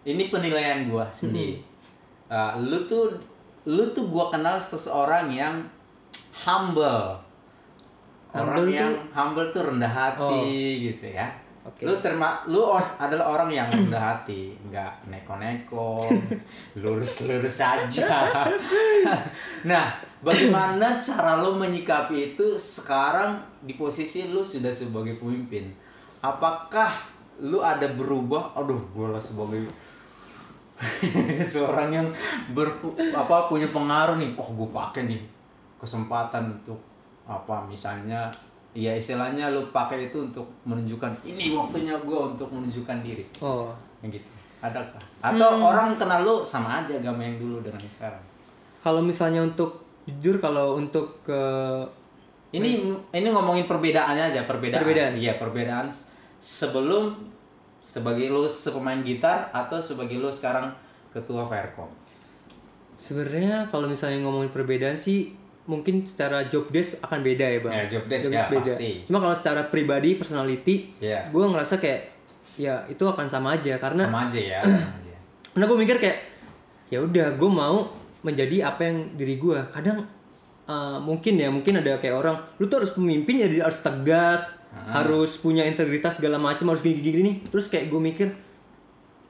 ini 0.07 0.31
penilaian 0.31 0.87
gue 0.87 1.05
sendiri. 1.11 1.59
Eh, 2.31 2.53
lu 2.62 2.87
tuh 2.87 3.11
lu 3.67 3.83
tuh 3.91 4.07
gue 4.07 4.25
kenal 4.31 4.55
seseorang 4.57 5.26
yang 5.31 5.67
humble 6.47 7.19
orang 8.37 8.57
Humble 8.61 8.73
yang 8.73 8.93
tuh- 8.93 9.07
humble 9.12 9.49
tuh 9.50 9.62
rendah 9.64 9.93
hati 9.93 10.47
gitu 10.87 11.07
ya. 11.09 11.26
Oke. 11.66 11.83
lu 11.83 11.99
terma 11.99 12.47
lu 12.47 12.62
or- 12.62 12.95
adalah 12.95 13.35
orang 13.35 13.50
yang 13.50 13.66
rendah 13.66 13.99
hati 13.99 14.55
nggak 14.71 15.11
neko-neko 15.11 15.99
lurus 16.78 17.26
lurus 17.26 17.59
saja 17.59 18.23
nah 19.66 19.99
bagaimana 20.23 20.95
cara 20.95 21.43
lu 21.43 21.59
menyikapi 21.59 22.38
itu 22.38 22.55
sekarang 22.55 23.43
di 23.66 23.75
posisi 23.75 24.31
lu 24.31 24.47
sudah 24.47 24.71
sebagai 24.71 25.19
pemimpin? 25.19 25.75
Apakah 26.23 26.87
lu 27.43 27.59
ada 27.59 27.90
berubah? 27.90 28.55
Aduh 28.55 28.87
gue 28.95 29.07
lah 29.11 29.19
sebagai 29.19 29.66
seorang 31.43 31.88
yang 31.90 32.09
ber 32.52 32.69
apa 33.11 33.50
punya 33.50 33.66
pengaruh 33.66 34.21
nih. 34.21 34.38
Oh 34.38 34.55
gue 34.55 34.69
pakai 34.71 35.09
nih 35.09 35.21
kesempatan 35.83 36.62
untuk 36.62 36.78
apa 37.26 37.66
misalnya 37.66 38.30
ya 38.76 38.95
istilahnya 38.95 39.50
lu 39.50 39.66
pakai 39.75 40.12
itu 40.12 40.30
untuk 40.30 40.47
menunjukkan 40.62 41.11
ini 41.26 41.56
waktunya 41.56 41.97
gue 41.99 42.18
untuk 42.37 42.49
menunjukkan 42.52 43.02
diri. 43.02 43.25
Oh. 43.42 43.73
Yang 44.04 44.21
gitu. 44.23 44.28
Adakah? 44.62 45.02
Atau 45.21 45.50
orang 45.61 45.97
kenal 45.97 46.21
lu 46.23 46.37
sama 46.47 46.85
aja 46.85 46.97
agama 46.97 47.25
yang 47.25 47.37
dulu 47.40 47.61
dengan 47.64 47.80
yang 47.80 47.92
sekarang? 47.92 48.23
Kalau 48.85 49.00
misalnya 49.02 49.42
untuk 49.42 49.83
jujur 50.06 50.38
kalau 50.38 50.78
untuk 50.78 51.18
ke 51.26 51.40
ini 52.54 52.95
ini 53.11 53.28
ngomongin 53.33 53.66
perbedaannya 53.66 54.33
aja 54.33 54.40
perbedaan. 54.47 54.80
Perbedaan. 54.87 55.12
iya 55.18 55.35
perbedaan 55.37 55.90
sebelum 56.38 57.16
sebagai 57.83 58.30
lu 58.30 58.47
sepemain 58.47 59.02
gitar 59.02 59.50
atau 59.50 59.83
sebagai 59.83 60.21
lu 60.21 60.30
sekarang 60.30 60.71
ketua 61.11 61.49
Faircom? 61.49 61.90
Sebenarnya 62.97 63.68
kalau 63.68 63.90
misalnya 63.90 64.25
ngomongin 64.25 64.52
perbedaan 64.52 64.97
sih 64.97 65.37
mungkin 65.67 66.03
secara 66.03 66.47
job 66.47 66.71
desk 66.71 66.97
akan 66.99 67.21
beda 67.21 67.43
ya 67.45 67.59
bang. 67.61 67.73
Ya, 67.75 67.85
job 67.91 68.05
desk 68.07 68.31
ya, 68.31 68.47
pasti. 68.47 69.03
Cuma 69.05 69.19
kalau 69.19 69.35
secara 69.35 69.67
pribadi 69.67 70.15
personality, 70.15 70.95
Iya. 70.99 71.27
gue 71.29 71.45
ngerasa 71.45 71.77
kayak 71.77 72.01
ya 72.57 72.87
itu 72.87 73.03
akan 73.03 73.27
sama 73.27 73.53
aja 73.53 73.77
karena 73.77 74.09
sama 74.09 74.33
aja 74.33 74.41
ya 74.41 74.61
karena 75.53 75.65
gue 75.69 75.77
mikir 75.77 75.97
kayak 76.01 76.19
ya 76.89 77.05
udah 77.05 77.37
gue 77.37 77.51
mau 77.51 77.85
menjadi 78.23 78.67
apa 78.67 78.87
yang 78.87 78.99
diri 79.15 79.37
gue. 79.37 79.59
Kadang 79.71 80.07
uh, 80.65 80.99
mungkin 80.99 81.37
ya 81.37 81.51
mungkin 81.51 81.79
ada 81.79 81.99
kayak 81.99 82.17
orang 82.17 82.37
lu 82.57 82.67
tuh 82.67 82.81
harus 82.81 82.95
pemimpin 82.95 83.43
ya 83.43 83.49
harus 83.63 83.83
tegas, 83.83 84.63
Ah. 84.77 85.01
harus 85.01 85.35
punya 85.37 85.65
integritas 85.65 86.21
segala 86.21 86.37
macam 86.37 86.69
harus 86.69 86.85
gini-gini 86.85 87.21
nih. 87.25 87.37
Terus 87.49 87.67
kayak 87.67 87.89
gue 87.89 87.97
mikir 87.99 88.29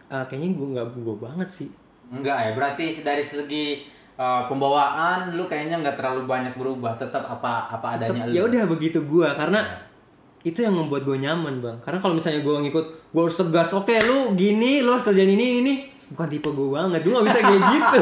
uh, 0.08 0.26
kayaknya 0.26 0.52
gue 0.52 0.66
nggak 0.74 0.86
gue 0.96 1.16
banget 1.16 1.48
sih. 1.48 1.70
enggak 2.06 2.38
ya 2.38 2.50
berarti 2.54 2.84
dari 3.02 3.18
segi 3.18 3.82
uh, 4.16 4.42
pembawaan 4.44 5.32
lu 5.32 5.44
kayaknya 5.44 5.80
nggak 5.80 5.96
terlalu 5.96 6.24
banyak 6.24 6.52
berubah 6.56 6.96
tetap 6.96 7.22
apa 7.22 7.68
apa 7.70 7.86
adanya 7.96 8.24
Tetep, 8.24 8.28
lu 8.28 8.36
ya 8.36 8.42
udah 8.44 8.62
begitu 8.66 8.98
gua 9.04 9.32
karena 9.32 9.60
Ya. 9.60 10.52
itu 10.52 10.62
yang 10.62 10.78
membuat 10.78 11.02
gue 11.02 11.18
nyaman 11.18 11.58
bang 11.58 11.74
karena 11.82 11.98
kalau 11.98 12.14
misalnya 12.14 12.38
gue 12.38 12.54
ngikut 12.70 12.86
gue 13.10 13.18
harus 13.18 13.34
tegas 13.34 13.74
oke 13.74 13.90
lu 14.06 14.38
gini 14.38 14.78
lu 14.78 14.94
harus 14.94 15.02
kerjain 15.02 15.26
ini 15.26 15.58
ini 15.58 15.74
bukan 16.06 16.30
tipe 16.30 16.46
gue 16.46 16.68
banget 16.70 17.02
gue 17.02 17.10
gak 17.10 17.26
bisa 17.26 17.40
kayak 17.42 17.62
gitu 17.74 18.00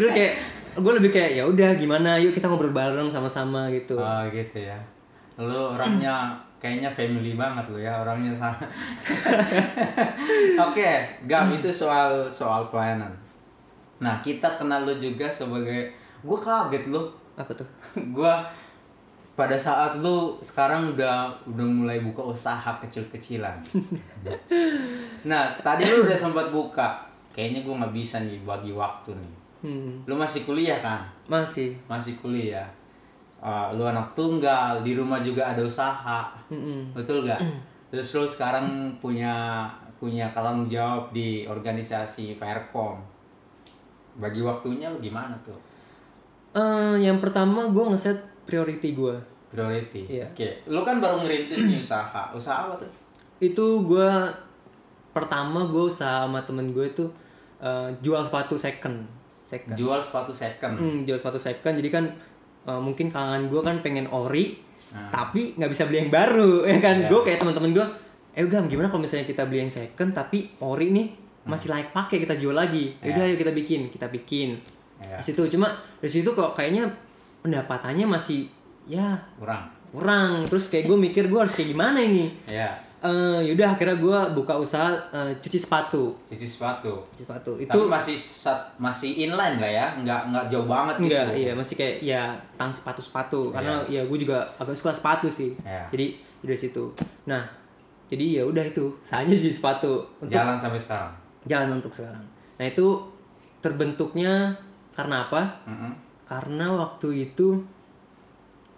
lu 0.00 0.08
kayak 0.08 0.32
gue 0.72 0.92
lebih 0.96 1.10
kayak 1.12 1.30
ya 1.36 1.44
udah 1.44 1.70
gimana 1.76 2.16
yuk 2.16 2.32
kita 2.32 2.48
ngobrol 2.48 2.72
bareng 2.72 3.12
sama-sama 3.12 3.68
gitu 3.68 4.00
Oh 4.00 4.24
gitu 4.32 4.64
ya. 4.64 4.80
Lu 5.36 5.76
orangnya 5.76 6.32
kayaknya 6.56 6.88
family 6.88 7.36
banget 7.36 7.68
lu 7.68 7.76
ya 7.76 8.00
orangnya. 8.00 8.32
Oke, 10.64 10.90
Gam 11.26 11.52
itu 11.52 11.68
soal 11.68 12.28
soal 12.32 12.68
pelayanan. 12.72 13.12
Nah 14.02 14.18
kita 14.20 14.48
kenal 14.58 14.82
lu 14.82 14.94
juga 14.94 15.30
sebagai 15.30 15.94
gue 16.22 16.38
kaget 16.38 16.90
lu. 16.90 17.02
apa 17.32 17.48
tuh 17.56 17.64
gue 18.16 18.34
pada 19.32 19.56
saat 19.56 19.96
lu 19.98 20.36
sekarang 20.42 20.92
udah 20.92 21.30
udah 21.46 21.66
mulai 21.66 22.02
buka 22.02 22.20
usaha 22.20 22.74
kecil-kecilan. 22.82 23.56
nah 25.30 25.54
tadi 25.62 25.86
lu 25.86 26.04
udah 26.04 26.18
sempat 26.18 26.50
buka. 26.50 27.06
Kayaknya 27.32 27.64
gue 27.64 27.74
nggak 27.80 27.94
bisa 27.96 28.20
nih 28.20 28.44
bagi 28.44 28.76
waktu 28.76 29.16
nih. 29.16 29.32
hmm, 29.64 30.04
Lu 30.04 30.14
masih 30.14 30.44
kuliah 30.44 30.76
kan? 30.82 31.00
masih 31.24 31.72
masih 31.86 32.18
kuliah 32.18 32.66
Uh, 33.42 33.74
lu 33.74 33.82
anak 33.82 34.06
tunggal 34.14 34.86
di 34.86 34.94
rumah 34.94 35.18
juga 35.18 35.42
ada 35.42 35.58
usaha 35.66 36.30
Mm-mm. 36.46 36.94
betul 36.94 37.26
gak 37.26 37.42
terus 37.90 38.14
lu 38.14 38.22
sekarang 38.22 38.94
punya 39.02 39.66
punya 39.98 40.30
tanggung 40.30 40.70
jawab 40.70 41.10
di 41.10 41.42
organisasi 41.42 42.38
Faircom 42.38 43.02
bagi 44.14 44.40
waktunya 44.40 44.88
lu 44.88 44.98
gimana 44.98 45.34
tuh? 45.40 45.56
Eh, 46.52 46.96
yang 47.00 47.16
pertama 47.16 47.64
gue 47.66 47.84
ngeset 47.88 48.18
priority 48.44 48.92
gue 48.92 49.16
priority? 49.48 50.08
Iya. 50.10 50.28
oke 50.28 50.48
lu 50.66 50.80
kan 50.80 50.96
baru 50.98 51.20
ngerintis 51.20 51.60
nih 51.62 51.78
usaha. 51.78 52.28
Usaha 52.30 52.66
apa 52.66 52.74
tuh? 52.78 52.90
Itu 53.38 53.84
gue 53.84 54.10
pertama 55.10 55.64
gue 55.64 55.84
usaha 55.84 56.24
sama 56.24 56.40
temen 56.42 56.70
gue 56.70 56.86
itu 56.86 57.04
eh, 57.58 57.88
jual 58.00 58.20
sepatu 58.22 58.56
second. 58.56 59.04
Second. 59.44 59.76
Jual 59.76 60.00
sepatu 60.00 60.32
second? 60.32 60.74
Hmm, 60.74 60.98
jual 61.02 61.16
sepatu 61.16 61.36
second. 61.36 61.74
Jadi 61.76 61.88
kan 61.88 62.04
eh, 62.62 62.80
mungkin 62.80 63.08
kalangan 63.08 63.48
gue 63.48 63.60
kan 63.60 63.76
pengen 63.80 64.08
ori 64.08 64.60
Nah. 64.92 65.08
tapi 65.08 65.56
nggak 65.56 65.72
bisa 65.72 65.88
beli 65.88 66.04
yang 66.04 66.12
baru 66.12 66.64
ya 66.68 66.76
kan? 66.76 66.96
Iya. 67.00 67.08
gue 67.08 67.20
kayak 67.24 67.40
teman-teman 67.40 67.72
gue 67.72 67.86
eh 68.32 68.44
udah 68.44 68.60
gimana 68.64 68.88
kalau 68.88 69.00
misalnya 69.00 69.24
kita 69.24 69.48
beli 69.48 69.64
yang 69.64 69.72
second 69.72 70.12
tapi 70.12 70.52
ori 70.60 70.92
nih 70.92 71.08
masih 71.42 71.68
layak 71.68 71.90
pakai 71.90 72.22
kita 72.22 72.38
jual 72.38 72.54
lagi. 72.54 72.94
Ya 73.02 73.14
udah 73.14 73.24
Iya. 73.26 73.34
ayo 73.34 73.36
kita 73.36 73.52
bikin 73.52 73.80
kita 73.90 74.06
bikin. 74.08 74.58
Iya. 75.02 75.18
di 75.18 75.24
situ 75.26 75.42
cuma 75.50 75.66
di 75.98 76.06
situ 76.06 76.30
kok 76.30 76.54
kayaknya 76.54 76.86
pendapatannya 77.42 78.06
masih 78.06 78.46
ya 78.86 79.18
kurang. 79.34 79.66
kurang. 79.90 80.46
Terus 80.46 80.70
kayak 80.70 80.86
gue 80.86 80.94
mikir 80.94 81.26
gue 81.26 81.40
harus 81.42 81.50
kayak 81.50 81.74
gimana 81.74 81.98
ini? 81.98 82.30
Ya. 82.46 82.70
Eh 83.02 83.50
yaudah 83.50 83.74
akhirnya 83.74 83.98
gue 83.98 84.18
buka 84.38 84.54
usaha 84.54 84.94
eh, 85.10 85.34
cuci 85.42 85.58
sepatu. 85.58 86.14
Cuci 86.30 86.46
sepatu. 86.46 87.02
Cuci 87.10 87.26
sepatu. 87.26 87.52
Itu 87.58 87.66
tapi 87.66 87.90
masih 87.90 88.14
sat, 88.14 88.78
masih 88.78 89.26
inline 89.26 89.58
lah 89.58 89.72
ya? 89.74 89.86
Nggak 89.98 90.20
nggak 90.30 90.44
jauh 90.54 90.66
banget 90.70 90.94
enggak 91.02 91.24
gitu 91.34 91.42
iya 91.42 91.52
masih 91.58 91.74
kayak 91.74 91.96
ya 91.98 92.22
tang 92.54 92.70
sepatu 92.70 93.02
sepatu. 93.02 93.50
Karena 93.50 93.82
ya 93.90 94.06
gue 94.06 94.18
juga 94.22 94.46
agak 94.54 94.78
suka 94.78 94.94
sepatu 94.94 95.26
sih. 95.26 95.50
Iya. 95.66 95.90
jadi 95.90 96.06
dari 96.46 96.58
situ. 96.58 96.94
Nah 97.26 97.42
jadi 98.06 98.38
ya 98.38 98.42
udah 98.46 98.62
itu. 98.62 98.86
Hanya 99.10 99.34
sih 99.34 99.50
sepatu. 99.50 100.06
Untuk 100.22 100.30
jalan 100.30 100.54
sampai 100.54 100.78
sekarang 100.78 101.10
jalan 101.44 101.74
untuk 101.74 101.90
sekarang. 101.90 102.22
Nah 102.56 102.64
itu 102.64 103.02
terbentuknya 103.58 104.54
karena 104.92 105.24
apa? 105.24 105.40
Mm-mm. 105.64 105.92
karena 106.22 106.64
waktu 106.72 107.26
itu 107.26 107.56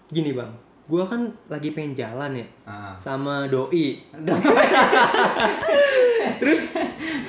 gini 0.06 0.30
bang. 0.32 0.48
Gue 0.84 1.00
kan 1.02 1.26
lagi 1.46 1.70
pengen 1.70 1.94
jalan 1.94 2.34
ya 2.34 2.46
Ah. 2.62 2.94
sama 2.94 3.46
doi. 3.46 3.98
Terus 6.40 6.60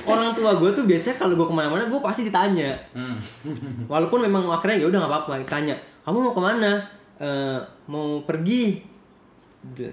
orang 0.04 0.32
tua 0.32 0.54
gue 0.56 0.68
tuh 0.72 0.84
biasanya 0.84 1.16
kalau 1.16 1.32
gue 1.34 1.44
ke 1.44 1.52
mana-mana 1.52 1.84
gue 1.86 1.98
pasti 1.98 2.22
ditanya. 2.22 2.70
Hmm. 2.92 3.16
walaupun 3.92 4.20
memang 4.20 4.46
akhirnya 4.46 4.78
ya 4.78 4.86
udah 4.86 4.98
nggak 5.00 5.12
apa-apa 5.12 5.32
ditanya 5.40 5.74
kamu 6.02 6.16
mau 6.20 6.32
ke 6.32 6.42
mana? 6.42 6.70
"Eh, 7.16 7.58
mau 7.86 8.20
pergi. 8.22 8.78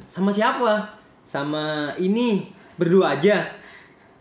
Sama 0.05 0.29
siapa? 0.29 0.83
Sama 1.23 1.87
ini 1.95 2.43
berdua 2.75 3.15
aja 3.15 3.39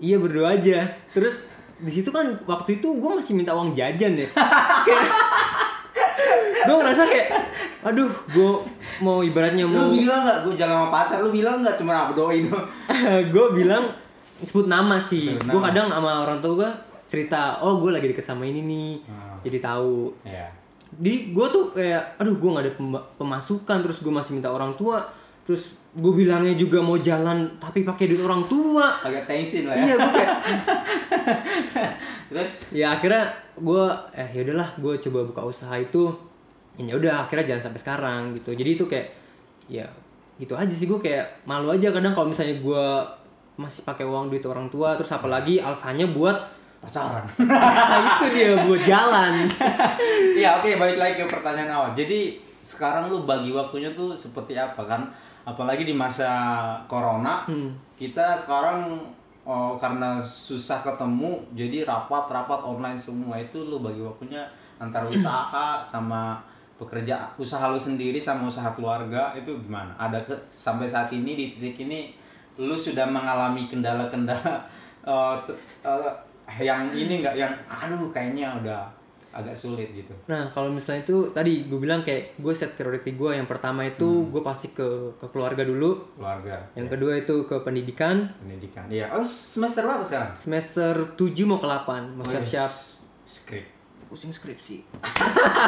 iya 0.02 0.18
berdua 0.18 0.58
aja. 0.58 0.90
Terus 1.14 1.48
di 1.82 1.90
situ 1.90 2.10
kan 2.10 2.42
waktu 2.46 2.82
itu 2.82 2.88
gue 2.94 3.10
masih 3.10 3.34
minta 3.34 3.54
uang 3.58 3.74
jajan 3.74 4.14
ya 4.14 4.30
kayak 4.86 5.06
gue 6.62 6.76
ngerasa 6.78 7.02
kayak 7.10 7.28
aduh 7.82 8.06
gue 8.30 8.52
mau 9.02 9.18
ibaratnya 9.26 9.66
mau 9.66 9.90
lu 9.90 9.98
bilang 9.98 10.22
nggak? 10.22 10.38
Gue 10.46 10.54
jalan 10.54 10.74
sama 10.78 10.88
pacar 10.94 11.18
lu 11.18 11.34
bilang 11.34 11.66
nggak? 11.66 11.74
Cuma 11.74 12.06
aku 12.06 12.14
doain. 12.14 12.46
Gue 13.34 13.46
bilang 13.58 13.90
sebut 14.46 14.70
nama 14.70 14.94
sih. 15.02 15.34
Gue 15.42 15.58
kadang 15.58 15.90
sama 15.90 16.22
orang 16.22 16.38
tua 16.38 16.52
gue 16.62 16.70
cerita 17.10 17.58
oh 17.58 17.82
gue 17.82 17.90
lagi 17.90 18.06
deket 18.06 18.22
sama 18.22 18.46
ini 18.46 18.62
nih. 18.62 18.90
Hmm. 19.10 19.36
jadi 19.42 19.58
tahu. 19.58 20.14
Ya 20.22 20.46
di 20.92 21.32
gue 21.32 21.46
tuh 21.48 21.72
kayak 21.72 22.20
aduh 22.20 22.36
gue 22.38 22.50
nggak 22.52 22.64
ada 22.68 22.74
pemasukan. 23.18 23.78
Terus 23.82 23.98
gue 23.98 24.12
masih 24.14 24.38
minta 24.38 24.54
orang 24.54 24.78
tua 24.78 25.02
terus 25.42 25.74
gue 25.92 26.12
bilangnya 26.24 26.56
juga 26.56 26.80
mau 26.80 26.96
jalan 26.96 27.44
tapi 27.60 27.84
pakai 27.84 28.08
duit 28.08 28.22
orang 28.24 28.46
tua. 28.48 28.96
Agak 29.04 29.28
tensin 29.28 29.68
lah 29.68 29.76
ya. 29.76 29.84
Iya 29.84 29.94
gue 30.00 30.10
kayak 30.16 30.36
terus? 32.32 32.52
Ya 32.72 32.86
akhirnya 32.96 33.28
gue 33.60 33.84
eh 34.16 34.28
yaudahlah 34.32 34.68
gue 34.80 34.94
coba 35.08 35.18
buka 35.28 35.42
usaha 35.44 35.74
itu. 35.76 36.08
Ya 36.80 36.96
udah 36.96 37.28
akhirnya 37.28 37.52
jangan 37.54 37.68
sampai 37.68 37.80
sekarang 37.84 38.20
gitu. 38.40 38.56
Jadi 38.56 38.70
itu 38.72 38.84
kayak 38.88 39.08
ya 39.68 39.84
gitu 40.40 40.56
aja 40.56 40.72
sih 40.72 40.88
gue 40.88 40.96
kayak 40.96 41.44
malu 41.44 41.68
aja 41.68 41.92
kadang 41.92 42.16
kalau 42.16 42.32
misalnya 42.32 42.56
gue 42.56 42.84
masih 43.60 43.84
pakai 43.84 44.08
uang 44.08 44.32
duit 44.32 44.42
orang 44.48 44.72
tua. 44.72 44.96
Terus 44.96 45.12
apalagi 45.12 45.60
alasannya 45.60 46.08
buat 46.16 46.40
pacaran. 46.80 47.22
Nah, 47.44 48.00
itu 48.16 48.26
dia 48.34 48.56
buat 48.64 48.82
jalan. 48.82 49.44
Iya 50.42 50.58
oke 50.58 50.80
balik 50.80 50.98
lagi 50.98 51.14
ke 51.20 51.26
pertanyaan 51.28 51.70
awal. 51.70 51.90
Jadi 51.92 52.40
sekarang 52.64 53.12
lu 53.12 53.28
bagi 53.28 53.52
waktunya 53.52 53.92
tuh 53.92 54.16
seperti 54.16 54.56
apa? 54.56 54.80
Kan? 54.82 55.06
Apalagi 55.42 55.82
di 55.82 55.92
masa 55.92 56.30
corona, 56.86 57.42
Hmm. 57.46 57.74
kita 57.98 58.34
sekarang 58.34 58.98
oh, 59.42 59.74
karena 59.74 60.22
susah 60.22 60.86
ketemu, 60.86 61.42
jadi 61.52 61.82
rapat-rapat 61.82 62.62
online 62.62 62.94
semua 62.94 63.34
itu 63.34 63.58
lu 63.58 63.82
bagi 63.82 63.98
waktunya 63.98 64.46
antara 64.78 65.02
usaha 65.06 65.82
sama 65.82 66.38
pekerja 66.78 67.14
usaha 67.38 67.70
lu 67.70 67.78
sendiri 67.78 68.18
sama 68.18 68.46
usaha 68.46 68.70
keluarga 68.74 69.30
itu 69.34 69.50
gimana? 69.62 69.94
Ada 69.98 70.18
ke, 70.22 70.34
sampai 70.50 70.86
saat 70.86 71.10
ini 71.10 71.34
di 71.34 71.46
titik 71.54 71.86
ini 71.86 72.14
lu 72.58 72.74
sudah 72.74 73.06
mengalami 73.06 73.66
kendala-kendala 73.66 74.58
t- 75.46 75.58
eh, 75.82 76.12
yang 76.62 76.90
ini 76.90 77.22
nggak 77.22 77.34
yang 77.34 77.50
aduh 77.66 78.10
kayaknya 78.14 78.50
udah 78.62 78.82
agak 79.32 79.56
sulit 79.56 79.88
gitu. 79.96 80.12
Nah 80.28 80.52
kalau 80.52 80.68
misalnya 80.68 81.02
itu 81.02 81.32
tadi 81.32 81.66
gue 81.66 81.78
bilang 81.80 82.04
kayak 82.04 82.36
gue 82.36 82.52
set 82.52 82.76
priority 82.76 83.16
gue 83.16 83.30
yang 83.34 83.48
pertama 83.48 83.88
itu 83.88 84.28
gue 84.28 84.42
pasti 84.44 84.70
ke 84.70 85.16
ke 85.16 85.26
keluarga 85.32 85.64
dulu, 85.64 86.14
keluarga 86.20 86.68
yang 86.76 86.86
kedua 86.86 87.18
itu 87.18 87.48
ke 87.48 87.56
pendidikan. 87.64 88.28
Pendidikan. 88.38 88.86
Iya. 88.92 89.10
Oh 89.16 89.24
semester 89.24 89.88
berapa 89.88 90.04
sekarang? 90.04 90.32
Semester 90.36 91.16
7 91.16 91.48
mau 91.48 91.58
ke 91.58 91.66
8 91.66 92.16
mau 92.20 92.24
siap-siap. 92.28 92.70
skrip. 93.26 93.64
Pusing 94.12 94.28
skripsi. 94.28 94.84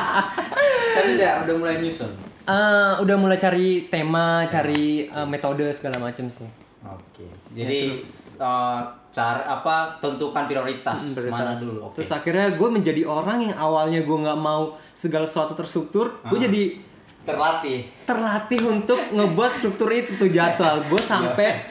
tapi 0.95 1.09
udah 1.17 1.49
udah 1.49 1.55
mulai 1.57 1.81
nyusun? 1.81 2.13
Eh, 2.45 2.93
udah 3.01 3.17
mulai 3.17 3.41
cari 3.41 3.89
tema, 3.89 4.45
cari 4.53 5.09
eh, 5.09 5.25
metode 5.29 5.65
segala 5.73 5.97
macam 5.97 6.29
sih. 6.29 6.64
Oke. 6.87 7.27
Jadi 7.51 7.81
eh, 8.37 8.81
cara 9.09 9.43
apa 9.47 9.97
tentukan 9.99 10.45
prioritas, 10.45 11.15
Hmm, 11.15 11.31
mana 11.31 11.55
prioritas. 11.55 11.59
dulu? 11.61 11.79
Oke. 11.87 11.95
Terus 11.97 12.11
akhirnya 12.11 12.47
gue 12.53 12.69
menjadi 12.69 13.03
orang 13.05 13.39
yang 13.43 13.57
awalnya 13.57 14.01
gue 14.01 14.19
nggak 14.21 14.37
mau 14.37 14.63
segala 14.91 15.25
sesuatu 15.25 15.55
terstruktur, 15.55 16.19
gue 16.21 16.37
Ah. 16.37 16.43
jadi 16.43 16.63
terlatih. 17.23 17.79
terlatih 18.05 18.61
untuk 18.63 19.01
ngebuat 19.11 19.57
struktur 19.57 19.89
itu 19.89 20.15
tuh 20.15 20.29
jadwal. 20.29 20.85
Gue 20.87 21.01
sampai 21.07 21.65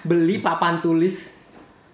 beli 0.00 0.38
papan 0.38 0.78
tulis, 0.78 1.34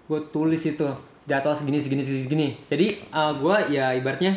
gue 0.05 0.21
tulis 0.29 0.61
itu 0.61 0.85
jadwal 1.25 1.55
segini 1.55 1.79
segini 1.79 2.03
segini 2.03 2.23
segini. 2.23 2.49
Jadi 2.67 2.87
gue 3.11 3.57
ya 3.71 3.95
ibaratnya 3.95 4.37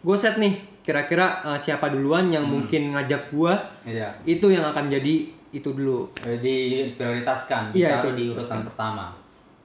gue 0.00 0.16
set 0.16 0.36
nih 0.36 0.56
kira-kira 0.80 1.44
eh, 1.44 1.58
siapa 1.58 1.88
duluan 1.88 2.32
yang 2.32 2.48
mungkin 2.48 2.96
ngajak 2.96 3.28
gue 3.28 3.52
iya. 3.84 4.16
itu 4.24 4.48
yang 4.48 4.64
akan 4.64 4.88
jadi 4.88 5.28
itu 5.50 5.68
dulu. 5.68 6.06
di 6.38 6.56
prioritaskan 6.92 7.70
Iya, 7.70 7.98
itu 7.98 8.10
di 8.12 8.24
urutan 8.28 8.62
pertama 8.62 9.10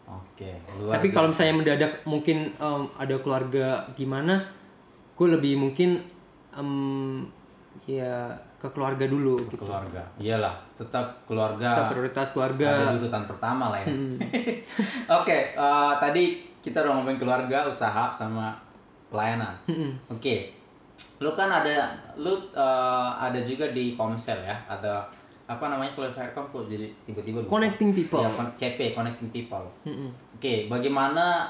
oke 0.04 0.50
luar 0.78 0.94
Tapi 0.94 1.08
kalau 1.10 1.28
misalnya 1.30 1.56
mendadak 1.56 1.92
mungkin 2.04 2.38
em, 2.52 2.82
ada 2.94 3.16
keluarga 3.18 3.66
gimana, 3.94 4.42
gue 5.14 5.28
lebih 5.30 5.56
mungkin 5.56 6.02
em, 6.52 7.22
ya 7.84 8.34
ke 8.56 8.68
keluarga 8.68 9.06
dulu 9.06 9.38
Ke 9.40 9.46
gitu. 9.52 9.64
keluarga 9.64 10.02
iyalah 10.16 10.56
tetap 10.74 11.06
keluarga 11.24 11.70
Kita 11.72 11.84
prioritas 11.88 12.28
keluarga. 12.32 12.70
ada 12.72 12.92
di 12.92 13.00
urutan 13.00 13.24
pertama 13.26 13.66
lah 13.70 13.80
ya 13.80 13.88
oke 15.22 15.38
eh, 15.54 15.94
tadi 16.00 16.24
kita 16.60 16.82
udah 16.82 16.92
ngomongin 16.94 17.20
keluarga 17.20 17.66
usaha 17.66 18.10
sama 18.10 18.58
pelayanan 19.06 19.54
Mm-mm. 19.70 19.94
Oke, 20.10 20.50
lu 21.20 21.30
kan 21.32 21.46
ada, 21.48 21.94
lu 22.16 22.34
eh, 22.50 23.10
ada 23.16 23.38
juga 23.40 23.70
di 23.70 23.94
Komsel 23.94 24.42
ya, 24.42 24.58
ada 24.66 25.06
apa 25.46 25.70
namanya 25.70 25.94
kalau 25.94 26.10
Faircom 26.10 26.50
kok 26.50 26.66
jadi 26.66 26.90
tiba-tiba 27.06 27.46
lupa. 27.46 27.62
Connecting 27.62 27.94
people. 27.94 28.18
Ya, 28.26 28.30
CP, 28.58 28.98
Connecting 28.98 29.30
People. 29.30 29.66
Mm-mm. 29.86 30.10
Oke, 30.34 30.66
bagaimana 30.66 31.46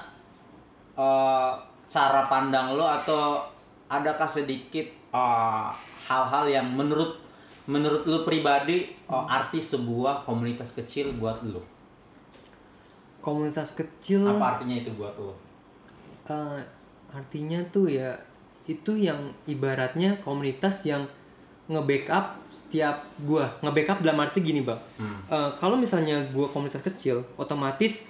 eh, 0.93 1.51
cara 1.87 2.27
pandang 2.27 2.75
lo 2.75 2.83
atau 2.83 3.39
adakah 3.87 4.27
sedikit 4.27 4.83
eh, 4.91 5.67
hal-hal 6.05 6.45
yang 6.51 6.67
menurut 6.67 7.23
menurut 7.65 8.03
lu 8.03 8.27
pribadi 8.27 8.91
eh, 8.91 9.23
arti 9.31 9.63
sebuah 9.63 10.27
komunitas 10.27 10.75
kecil 10.75 11.15
buat 11.15 11.39
lu? 11.47 11.63
Komunitas 13.23 13.73
kecil, 13.73 14.21
Apa 14.27 14.59
artinya 14.59 14.75
itu 14.77 14.91
buat 14.93 15.15
lu? 15.17 15.31
eh, 16.25 16.59
artinya 17.15 17.63
tuh 17.71 17.87
ya 17.87 18.11
itu 18.65 18.97
yang 18.97 19.17
ibaratnya 19.45 20.17
komunitas 20.19 20.83
yang 20.83 21.05
nge-backup 21.67 22.25
setiap 22.47 22.95
gua. 23.19 23.49
Nge-backup 23.59 23.99
dalam 23.99 24.19
arti 24.19 24.39
gini 24.39 24.61
bang. 24.61 24.77
Hmm. 24.95 25.17
Eh, 25.25 25.49
kalau 25.57 25.75
misalnya 25.75 26.21
gua 26.29 26.45
komunitas 26.45 26.81
kecil 26.81 27.25
otomatis 27.35 28.05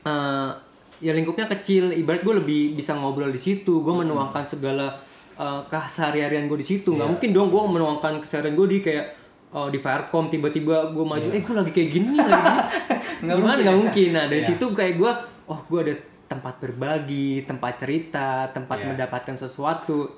eh, 0.00 0.50
ya 0.98 1.12
lingkupnya 1.12 1.44
kecil. 1.46 1.92
Ibarat 1.92 2.22
gue 2.22 2.34
lebih 2.36 2.62
bisa 2.72 2.92
ngobrol 2.92 3.28
di 3.28 3.36
situ. 3.36 3.80
Gue 3.80 3.94
menuangkan 3.94 4.40
segala 4.42 4.96
eh, 5.34 5.60
keseharian 5.66 6.46
gue 6.46 6.56
di 6.56 6.66
situ. 6.66 6.90
Nggak 6.90 7.04
Iya. 7.04 7.12
mungkin 7.12 7.30
dong 7.30 7.48
gue 7.50 7.62
menuangkan 7.70 8.12
keseharian 8.18 8.54
gue 8.54 8.66
di 8.66 8.78
kayak 8.80 9.06
eh, 9.52 9.68
di 9.68 9.76
Firecom 9.76 10.24
tiba-tiba 10.26 10.88
gue 10.90 11.04
maju 11.04 11.28
eh 11.28 11.42
gue 11.42 11.54
lagi 11.54 11.70
kayak 11.70 11.90
gini 11.90 12.16
lagi 12.16 12.32
gini. 12.32 12.54
Nggak 13.26 13.36
gimana? 13.36 13.44
mungkin. 13.52 13.62
nggak 13.62 13.78
mungkin. 13.78 14.08
Nah 14.12 14.24
dari 14.26 14.40
Iya. 14.40 14.48
situ 14.50 14.64
kayak 14.72 14.94
gue 14.96 15.10
oh 15.46 15.60
gue 15.62 15.80
ada 15.82 15.94
tempat 16.26 16.54
berbagi 16.58 17.30
tempat 17.44 17.72
cerita 17.76 18.28
tempat 18.50 18.78
Iya. 18.80 18.86
mendapatkan 18.88 19.36
sesuatu. 19.36 20.08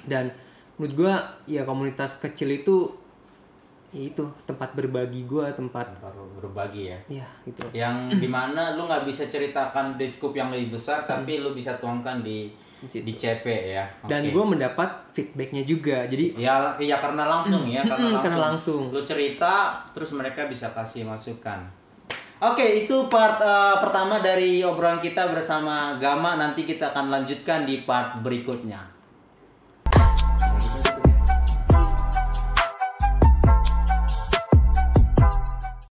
Dan 0.00 0.30
menurut 0.80 0.96
gua 0.96 1.14
ya 1.44 1.68
komunitas 1.68 2.24
kecil 2.24 2.48
itu 2.56 2.88
ya 3.92 4.08
itu 4.08 4.24
tempat 4.48 4.72
berbagi 4.72 5.28
gua 5.28 5.52
tempat 5.52 5.92
Baru 6.00 6.24
berbagi 6.40 6.88
ya. 6.88 6.98
ya 7.20 7.26
gitu 7.44 7.68
yang 7.76 8.08
di 8.08 8.24
mana 8.24 8.80
lu 8.80 8.88
nggak 8.88 9.04
bisa 9.04 9.28
ceritakan 9.28 10.00
di 10.00 10.08
scoop 10.08 10.32
yang 10.32 10.48
lebih 10.48 10.80
besar 10.80 11.04
tapi 11.04 11.44
lu 11.44 11.52
bisa 11.52 11.76
tuangkan 11.76 12.24
di 12.24 12.48
Situ. 12.80 13.04
di 13.04 13.12
CP 13.12 13.44
ya 13.76 13.84
dan 14.08 14.24
gua 14.32 14.48
mendapat 14.48 14.88
feedbacknya 15.12 15.68
juga 15.68 16.08
jadi 16.08 16.32
ya 16.32 16.72
ya 16.80 16.96
karena 16.96 17.28
langsung 17.28 17.68
ya 17.68 17.84
karena 17.84 18.08
langsung. 18.16 18.24
karena 18.24 18.40
langsung. 18.40 18.82
lu 18.88 19.04
cerita 19.04 19.84
terus 19.92 20.16
mereka 20.16 20.48
bisa 20.48 20.72
kasih 20.72 21.04
masukan 21.04 21.60
oke 22.40 22.64
itu 22.64 22.96
part 23.12 23.36
eh, 23.36 23.76
pertama 23.84 24.24
dari 24.24 24.64
obrolan 24.64 24.96
kita 24.96 25.28
bersama 25.28 26.00
Gama 26.00 26.40
nanti 26.40 26.64
kita 26.64 26.96
akan 26.96 27.12
lanjutkan 27.12 27.68
di 27.68 27.84
part 27.84 28.16
berikutnya 28.24 28.99